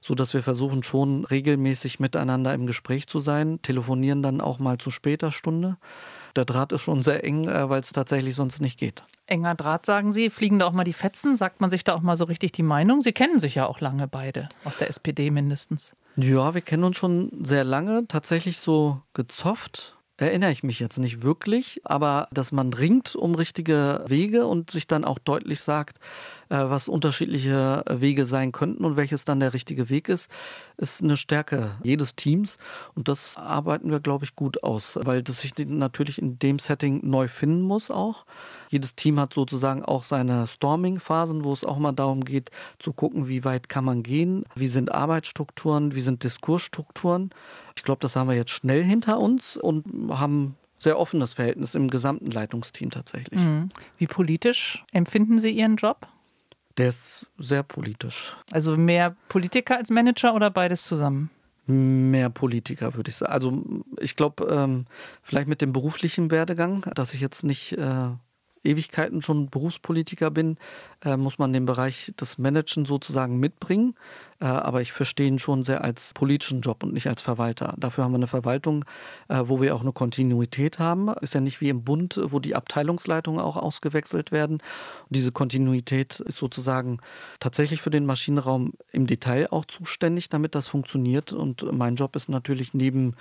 so 0.00 0.14
dass 0.14 0.32
wir 0.32 0.44
versuchen 0.44 0.84
schon 0.84 1.24
regelmäßig 1.24 1.98
miteinander 1.98 2.54
im 2.54 2.66
Gespräch 2.66 3.08
zu 3.08 3.18
sein, 3.18 3.60
telefonieren 3.62 4.22
dann 4.22 4.40
auch 4.40 4.60
mal 4.60 4.78
zu 4.78 4.92
später 4.92 5.32
Stunde 5.32 5.76
der 6.38 6.46
Draht 6.46 6.72
ist 6.72 6.82
schon 6.82 7.02
sehr 7.02 7.24
eng, 7.24 7.46
äh, 7.46 7.68
weil 7.68 7.80
es 7.80 7.92
tatsächlich 7.92 8.34
sonst 8.34 8.60
nicht 8.60 8.78
geht. 8.78 9.04
Enger 9.26 9.54
Draht, 9.54 9.84
sagen 9.84 10.12
Sie. 10.12 10.30
Fliegen 10.30 10.58
da 10.58 10.66
auch 10.66 10.72
mal 10.72 10.84
die 10.84 10.94
Fetzen? 10.94 11.36
Sagt 11.36 11.60
man 11.60 11.68
sich 11.68 11.84
da 11.84 11.94
auch 11.94 12.00
mal 12.00 12.16
so 12.16 12.24
richtig 12.24 12.52
die 12.52 12.62
Meinung? 12.62 13.02
Sie 13.02 13.12
kennen 13.12 13.40
sich 13.40 13.56
ja 13.56 13.66
auch 13.66 13.80
lange 13.80 14.08
beide, 14.08 14.48
aus 14.64 14.78
der 14.78 14.88
SPD 14.88 15.30
mindestens. 15.30 15.94
Ja, 16.16 16.54
wir 16.54 16.62
kennen 16.62 16.84
uns 16.84 16.96
schon 16.96 17.30
sehr 17.42 17.64
lange. 17.64 18.06
Tatsächlich 18.08 18.58
so 18.58 19.02
gezofft 19.12 19.98
erinnere 20.18 20.50
ich 20.50 20.64
mich 20.64 20.80
jetzt 20.80 20.98
nicht 20.98 21.22
wirklich, 21.22 21.80
aber 21.84 22.28
dass 22.32 22.50
man 22.50 22.72
ringt 22.72 23.14
um 23.14 23.34
richtige 23.36 24.04
Wege 24.06 24.46
und 24.46 24.70
sich 24.70 24.86
dann 24.88 25.04
auch 25.04 25.18
deutlich 25.18 25.60
sagt, 25.60 25.98
was 26.48 26.88
unterschiedliche 26.88 27.84
Wege 27.88 28.26
sein 28.26 28.52
könnten 28.52 28.84
und 28.84 28.96
welches 28.96 29.24
dann 29.24 29.40
der 29.40 29.52
richtige 29.52 29.88
Weg 29.90 30.08
ist, 30.08 30.30
ist 30.76 31.02
eine 31.02 31.16
Stärke 31.16 31.72
jedes 31.82 32.14
Teams. 32.14 32.56
Und 32.94 33.08
das 33.08 33.36
arbeiten 33.36 33.90
wir, 33.90 34.00
glaube 34.00 34.24
ich, 34.24 34.34
gut 34.34 34.62
aus, 34.62 34.98
weil 35.02 35.22
das 35.22 35.40
sich 35.40 35.52
natürlich 35.58 36.20
in 36.20 36.38
dem 36.38 36.58
Setting 36.58 37.00
neu 37.02 37.28
finden 37.28 37.62
muss 37.62 37.90
auch. 37.90 38.24
Jedes 38.70 38.94
Team 38.94 39.18
hat 39.20 39.34
sozusagen 39.34 39.84
auch 39.84 40.04
seine 40.04 40.46
Storming-Phasen, 40.46 41.44
wo 41.44 41.52
es 41.52 41.64
auch 41.64 41.78
mal 41.78 41.92
darum 41.92 42.24
geht, 42.24 42.50
zu 42.78 42.92
gucken, 42.92 43.28
wie 43.28 43.44
weit 43.44 43.68
kann 43.68 43.84
man 43.84 44.02
gehen, 44.02 44.44
wie 44.54 44.68
sind 44.68 44.92
Arbeitsstrukturen, 44.92 45.94
wie 45.94 46.00
sind 46.00 46.24
Diskursstrukturen. 46.24 47.30
Ich 47.76 47.82
glaube, 47.82 48.00
das 48.00 48.16
haben 48.16 48.28
wir 48.28 48.36
jetzt 48.36 48.50
schnell 48.50 48.84
hinter 48.84 49.18
uns 49.18 49.56
und 49.56 49.84
haben 50.10 50.56
sehr 50.78 50.98
offenes 50.98 51.34
Verhältnis 51.34 51.74
im 51.74 51.90
gesamten 51.90 52.30
Leitungsteam 52.30 52.90
tatsächlich. 52.90 53.40
Mhm. 53.40 53.68
Wie 53.98 54.06
politisch 54.06 54.84
empfinden 54.92 55.40
Sie 55.40 55.50
Ihren 55.50 55.76
Job? 55.76 56.06
Der 56.78 56.88
ist 56.88 57.26
sehr 57.38 57.64
politisch. 57.64 58.36
Also 58.52 58.76
mehr 58.76 59.16
Politiker 59.28 59.76
als 59.76 59.90
Manager 59.90 60.34
oder 60.34 60.50
beides 60.50 60.84
zusammen? 60.84 61.30
Mehr 61.66 62.30
Politiker, 62.30 62.94
würde 62.94 63.10
ich 63.10 63.16
sagen. 63.16 63.32
Also 63.32 63.62
ich 64.00 64.16
glaube, 64.16 64.46
ähm, 64.46 64.86
vielleicht 65.22 65.48
mit 65.48 65.60
dem 65.60 65.72
beruflichen 65.72 66.30
Werdegang, 66.30 66.82
dass 66.94 67.12
ich 67.12 67.20
jetzt 67.20 67.44
nicht 67.44 67.72
äh, 67.72 68.10
Ewigkeiten 68.64 69.22
schon 69.22 69.50
Berufspolitiker 69.50 70.30
bin, 70.30 70.56
äh, 71.04 71.16
muss 71.16 71.38
man 71.38 71.52
den 71.52 71.66
Bereich 71.66 72.12
des 72.20 72.38
Managen 72.38 72.84
sozusagen 72.84 73.38
mitbringen. 73.38 73.94
Äh, 74.40 74.44
aber 74.44 74.80
ich 74.80 74.92
verstehe 74.92 75.26
ihn 75.26 75.38
schon 75.38 75.64
sehr 75.64 75.82
als 75.82 76.12
politischen 76.14 76.60
Job 76.60 76.82
und 76.82 76.92
nicht 76.92 77.08
als 77.08 77.22
Verwalter. 77.22 77.74
Dafür 77.76 78.04
haben 78.04 78.12
wir 78.12 78.16
eine 78.16 78.26
Verwaltung, 78.26 78.84
äh, 79.28 79.42
wo 79.44 79.60
wir 79.60 79.74
auch 79.74 79.80
eine 79.80 79.92
Kontinuität 79.92 80.78
haben. 80.78 81.08
Ist 81.20 81.34
ja 81.34 81.40
nicht 81.40 81.60
wie 81.60 81.68
im 81.68 81.82
Bund, 81.82 82.20
wo 82.22 82.38
die 82.38 82.54
Abteilungsleitungen 82.54 83.40
auch 83.40 83.56
ausgewechselt 83.56 84.30
werden. 84.30 84.58
Und 84.58 85.10
diese 85.10 85.32
Kontinuität 85.32 86.20
ist 86.20 86.38
sozusagen 86.38 86.98
tatsächlich 87.40 87.82
für 87.82 87.90
den 87.90 88.06
Maschinenraum 88.06 88.74
im 88.92 89.06
Detail 89.06 89.48
auch 89.50 89.64
zuständig, 89.64 90.28
damit 90.28 90.54
das 90.54 90.68
funktioniert. 90.68 91.32
Und 91.32 91.70
mein 91.72 91.96
Job 91.96 92.14
ist 92.14 92.28
natürlich 92.28 92.74
neben 92.74 93.16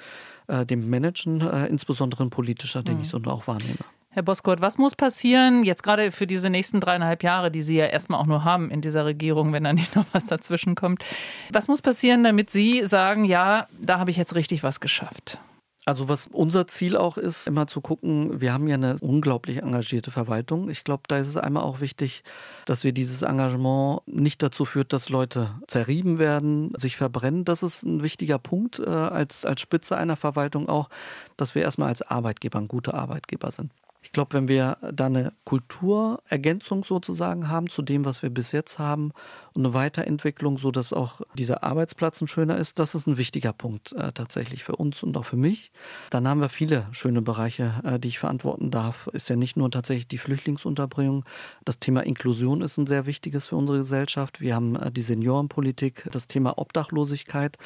äh, 0.48 0.66
dem 0.66 0.90
Managen 0.90 1.42
äh, 1.42 1.68
insbesondere 1.68 2.24
ein 2.24 2.30
politischer, 2.30 2.84
den 2.84 2.96
mhm. 2.96 3.02
ich 3.02 3.10
so 3.10 3.18
auch 3.26 3.48
wahrnehme. 3.48 3.78
Herr 4.18 4.24
Boskurt, 4.24 4.62
was 4.62 4.80
muss 4.80 4.96
passieren, 4.96 5.64
jetzt 5.64 5.84
gerade 5.84 6.12
für 6.12 6.26
diese 6.26 6.50
nächsten 6.50 6.80
dreieinhalb 6.80 7.22
Jahre, 7.22 7.52
die 7.52 7.62
Sie 7.62 7.78
ja 7.78 7.86
erstmal 7.86 8.20
auch 8.20 8.26
nur 8.26 8.44
haben 8.44 8.72
in 8.72 8.82
dieser 8.82 9.06
Regierung, 9.06 9.54
wenn 9.54 9.64
da 9.64 9.74
nicht 9.74 9.96
noch 9.96 10.08
was 10.12 10.26
dazwischen 10.26 10.74
kommt? 10.74 11.04
Was 11.52 11.68
muss 11.68 11.84
passieren, 11.84 12.24
damit 12.24 12.50
Sie 12.50 12.84
sagen, 12.84 13.26
ja, 13.26 13.68
da 13.80 14.00
habe 14.00 14.10
ich 14.10 14.18
jetzt 14.18 14.34
richtig 14.34 14.64
was 14.64 14.80
geschafft? 14.80 15.38
Also 15.86 16.10
was 16.10 16.26
unser 16.32 16.66
Ziel 16.66 16.98
auch 16.98 17.20
ist, 17.20 17.46
immer 17.46 17.68
zu 17.68 17.80
gucken, 17.80 18.42
wir 18.42 18.54
haben 18.54 18.68
ja 18.68 18.74
eine 18.74 18.98
unglaublich 19.02 19.62
engagierte 19.62 20.10
Verwaltung. 20.10 20.68
Ich 20.68 20.84
glaube, 20.84 21.04
da 21.08 21.20
ist 21.20 21.28
es 21.28 21.38
einmal 21.38 21.62
auch 21.62 21.80
wichtig, 21.80 22.24
dass 22.66 22.84
wir 22.84 22.94
dieses 22.94 23.22
Engagement 23.22 24.02
nicht 24.08 24.42
dazu 24.42 24.66
führt, 24.66 24.94
dass 24.94 25.10
Leute 25.10 25.52
zerrieben 25.68 26.18
werden, 26.18 26.74
sich 26.76 26.98
verbrennen. 26.98 27.46
Das 27.46 27.62
ist 27.62 27.84
ein 27.84 28.02
wichtiger 28.02 28.40
Punkt 28.40 28.80
äh, 28.80 28.90
als, 28.90 29.46
als 29.46 29.62
Spitze 29.62 29.96
einer 29.96 30.16
Verwaltung 30.16 30.68
auch, 30.70 30.90
dass 31.38 31.54
wir 31.54 31.62
erstmal 31.62 31.90
als 31.90 32.02
Arbeitgeber 32.02 32.58
ein 32.58 32.68
guter 32.68 32.96
Arbeitgeber 32.96 33.52
sind. 33.52 33.72
Ich 34.08 34.14
glaube, 34.14 34.36
wenn 34.36 34.48
wir 34.48 34.78
da 34.94 35.08
eine 35.08 35.34
Kulturergänzung 35.44 36.86
sozusagen 36.86 37.50
haben 37.50 37.70
zu 37.70 37.82
dem, 37.82 38.06
was 38.06 38.24
wir 38.24 38.30
bis 38.30 38.54
jetzt 38.54 38.80
haben 38.80 39.12
und 39.54 39.66
eine 39.66 39.74
Weiterentwicklung, 39.74 40.58
sodass 40.58 40.94
auch 40.94 41.20
dieser 41.34 41.62
Arbeitsplatz 41.66 42.22
ein 42.22 42.30
schöner 42.30 42.58
ist, 42.58 42.80
das 42.80 42.96
ist 42.96 43.06
ein 43.06 43.18
wichtiger 43.18 43.52
Punkt 43.52 43.92
äh, 43.92 44.14
tatsächlich 44.14 44.64
für 44.64 44.78
uns 44.78 45.04
und 45.04 45.18
auch 45.18 45.26
für 45.26 45.36
mich. 45.36 45.74
Dann 46.10 46.26
haben 46.26 46.40
wir 46.40 46.48
viele 46.48 46.88
schöne 46.94 47.22
Bereiche, 47.22 47.82
äh, 47.84 48.00
die 48.00 48.08
ich 48.08 48.20
verantworten 48.20 48.72
darf. 48.72 49.08
Ist 49.08 49.28
ja 49.28 49.36
nicht 49.36 49.58
nur 49.58 49.70
tatsächlich 49.70 50.08
die 50.08 50.20
Flüchtlingsunterbringung. 50.20 51.26
Das 51.66 51.78
Thema 51.80 52.06
Inklusion 52.06 52.62
ist 52.62 52.78
ein 52.78 52.88
sehr 52.88 53.08
wichtiges 53.08 53.50
für 53.50 53.58
unsere 53.58 53.80
Gesellschaft. 53.80 54.40
Wir 54.40 54.56
haben 54.56 54.78
äh, 54.78 54.90
die 54.90 55.02
Seniorenpolitik, 55.02 56.08
das 56.14 56.28
Thema 56.28 56.58
Obdachlosigkeit. 56.58 57.58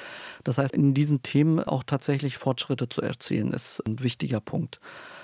Das 0.44 0.58
heißt, 0.58 0.74
in 0.74 0.96
diesen 0.96 1.22
Themen 1.22 1.60
auch 1.60 1.84
tatsächlich 1.84 2.40
Fortschritte 2.40 2.90
zu 2.90 3.04
erzielen, 3.04 3.54
ist 3.54 3.80
ein 3.86 4.02
wichtiger 4.02 4.40
Punkt 4.40 4.80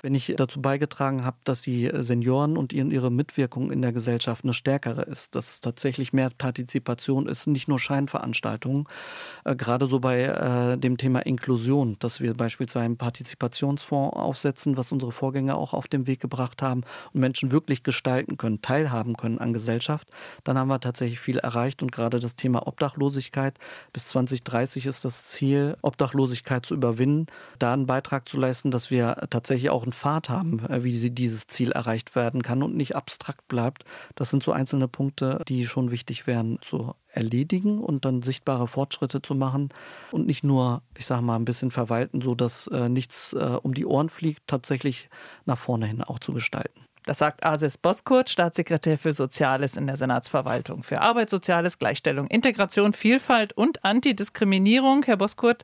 wenn 0.07 0.15
ich 0.15 0.33
dazu 0.37 0.61
beigetragen 0.61 1.25
habe, 1.25 1.35
dass 1.43 1.61
die 1.61 1.91
Senioren 1.93 2.55
und 2.55 2.71
ihre 2.71 3.11
Mitwirkung 3.11 3.73
in 3.73 3.81
der 3.81 3.91
Gesellschaft 3.91 4.45
eine 4.45 4.53
stärkere 4.53 5.01
ist, 5.01 5.35
dass 5.35 5.49
es 5.49 5.59
tatsächlich 5.59 6.13
mehr 6.13 6.29
Partizipation 6.29 7.27
ist, 7.27 7.45
nicht 7.45 7.67
nur 7.67 7.77
Scheinveranstaltungen. 7.77 8.85
Äh, 9.43 9.57
gerade 9.57 9.85
so 9.85 9.99
bei 9.99 10.21
äh, 10.21 10.77
dem 10.77 10.97
Thema 10.97 11.25
Inklusion, 11.25 11.97
dass 11.99 12.21
wir 12.21 12.33
beispielsweise 12.35 12.85
einen 12.85 12.95
Partizipationsfonds 12.95 14.15
aufsetzen, 14.15 14.77
was 14.77 14.93
unsere 14.93 15.11
Vorgänger 15.11 15.57
auch 15.57 15.73
auf 15.73 15.89
den 15.89 16.07
Weg 16.07 16.21
gebracht 16.21 16.61
haben 16.61 16.83
und 17.11 17.19
Menschen 17.19 17.51
wirklich 17.51 17.83
gestalten 17.83 18.37
können, 18.37 18.61
teilhaben 18.61 19.17
können 19.17 19.39
an 19.39 19.51
Gesellschaft, 19.51 20.07
dann 20.45 20.57
haben 20.57 20.69
wir 20.69 20.79
tatsächlich 20.79 21.19
viel 21.19 21.39
erreicht 21.39 21.83
und 21.83 21.91
gerade 21.91 22.21
das 22.21 22.35
Thema 22.37 22.65
Obdachlosigkeit 22.65 23.59
bis 23.91 24.05
2030 24.05 24.85
ist 24.85 25.03
das 25.03 25.25
Ziel, 25.25 25.75
Obdachlosigkeit 25.81 26.65
zu 26.65 26.75
überwinden, 26.75 27.27
da 27.59 27.73
einen 27.73 27.87
Beitrag 27.87 28.29
zu 28.29 28.39
leisten, 28.39 28.71
dass 28.71 28.89
wir 28.89 29.27
tatsächlich 29.29 29.69
auch 29.69 29.83
einen 29.83 29.96
Pfad 29.97 30.29
haben, 30.29 30.65
äh, 30.69 30.83
wie 30.83 30.95
sie 30.95 31.11
dieses 31.11 31.47
Ziel 31.47 31.71
erreicht 31.71 32.15
werden 32.15 32.41
kann 32.41 32.63
und 32.63 32.75
nicht 32.75 32.95
abstrakt 32.95 33.47
bleibt. 33.47 33.83
Das 34.15 34.29
sind 34.29 34.43
so 34.43 34.51
einzelne 34.51 34.87
Punkte, 34.87 35.41
die 35.47 35.65
schon 35.65 35.91
wichtig 35.91 36.27
wären 36.27 36.59
zu 36.61 36.93
erledigen 37.09 37.79
und 37.79 38.05
dann 38.05 38.21
sichtbare 38.21 38.67
Fortschritte 38.67 39.21
zu 39.21 39.35
machen 39.35 39.69
und 40.11 40.27
nicht 40.27 40.43
nur, 40.43 40.83
ich 40.97 41.05
sage 41.05 41.23
mal, 41.23 41.35
ein 41.35 41.45
bisschen 41.45 41.71
verwalten, 41.71 42.21
so 42.21 42.35
dass 42.35 42.67
äh, 42.67 42.89
nichts 42.89 43.33
äh, 43.33 43.57
um 43.61 43.73
die 43.73 43.85
Ohren 43.85 44.09
fliegt, 44.09 44.43
tatsächlich 44.47 45.09
nach 45.45 45.57
vorne 45.57 45.87
hin 45.87 46.03
auch 46.03 46.19
zu 46.19 46.33
gestalten. 46.33 46.87
Das 47.07 47.19
sagt 47.19 47.45
Asis 47.45 47.77
Boskurt, 47.77 48.29
Staatssekretär 48.29 48.97
für 48.97 49.13
Soziales 49.13 49.77
in 49.77 49.87
der 49.87 49.95
Senatsverwaltung 49.95 50.83
für 50.83 50.99
Arbeit, 50.99 51.29
Soziales, 51.29 51.79
Gleichstellung, 51.79 52.27
Integration, 52.27 52.91
Vielfalt 52.91 53.53
und 53.53 53.85
Antidiskriminierung. 53.85 55.03
Herr 55.03 55.15
Boskurt, 55.15 55.63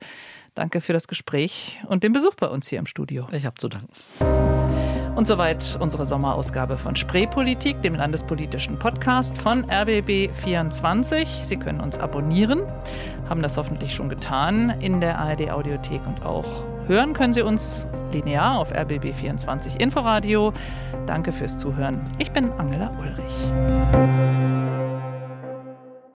danke 0.55 0.81
für 0.81 0.93
das 0.93 1.07
Gespräch 1.07 1.81
und 1.87 2.03
den 2.03 2.13
Besuch 2.13 2.35
bei 2.35 2.47
uns 2.47 2.67
hier 2.67 2.79
im 2.79 2.85
Studio. 2.85 3.27
Ich 3.31 3.45
habe 3.45 3.55
zu 3.55 3.69
danken. 3.69 3.89
Und 5.15 5.27
soweit 5.27 5.77
unsere 5.79 6.07
Sommerausgabe 6.07 6.77
von 6.77 6.95
Spreepolitik, 6.95 7.81
dem 7.83 7.93
landespolitischen 7.93 8.79
Podcast 8.79 9.37
von 9.37 9.63
RBB24. 9.65 11.43
Sie 11.43 11.57
können 11.57 11.79
uns 11.79 11.99
abonnieren, 11.99 12.63
haben 13.29 13.43
das 13.43 13.57
hoffentlich 13.57 13.93
schon 13.93 14.09
getan 14.09 14.71
in 14.81 15.01
der 15.01 15.19
ARD 15.19 15.51
Audiothek 15.51 16.05
und 16.07 16.23
auch 16.23 16.65
hören 16.87 17.13
können 17.13 17.33
Sie 17.33 17.43
uns 17.43 17.87
linear 18.11 18.57
auf 18.57 18.73
RBB24 18.73 19.79
Inforadio. 19.79 20.51
Danke 21.05 21.31
fürs 21.31 21.57
Zuhören. 21.57 22.01
Ich 22.17 22.31
bin 22.31 22.49
Angela 22.51 22.91
Ulrich. 22.99 24.42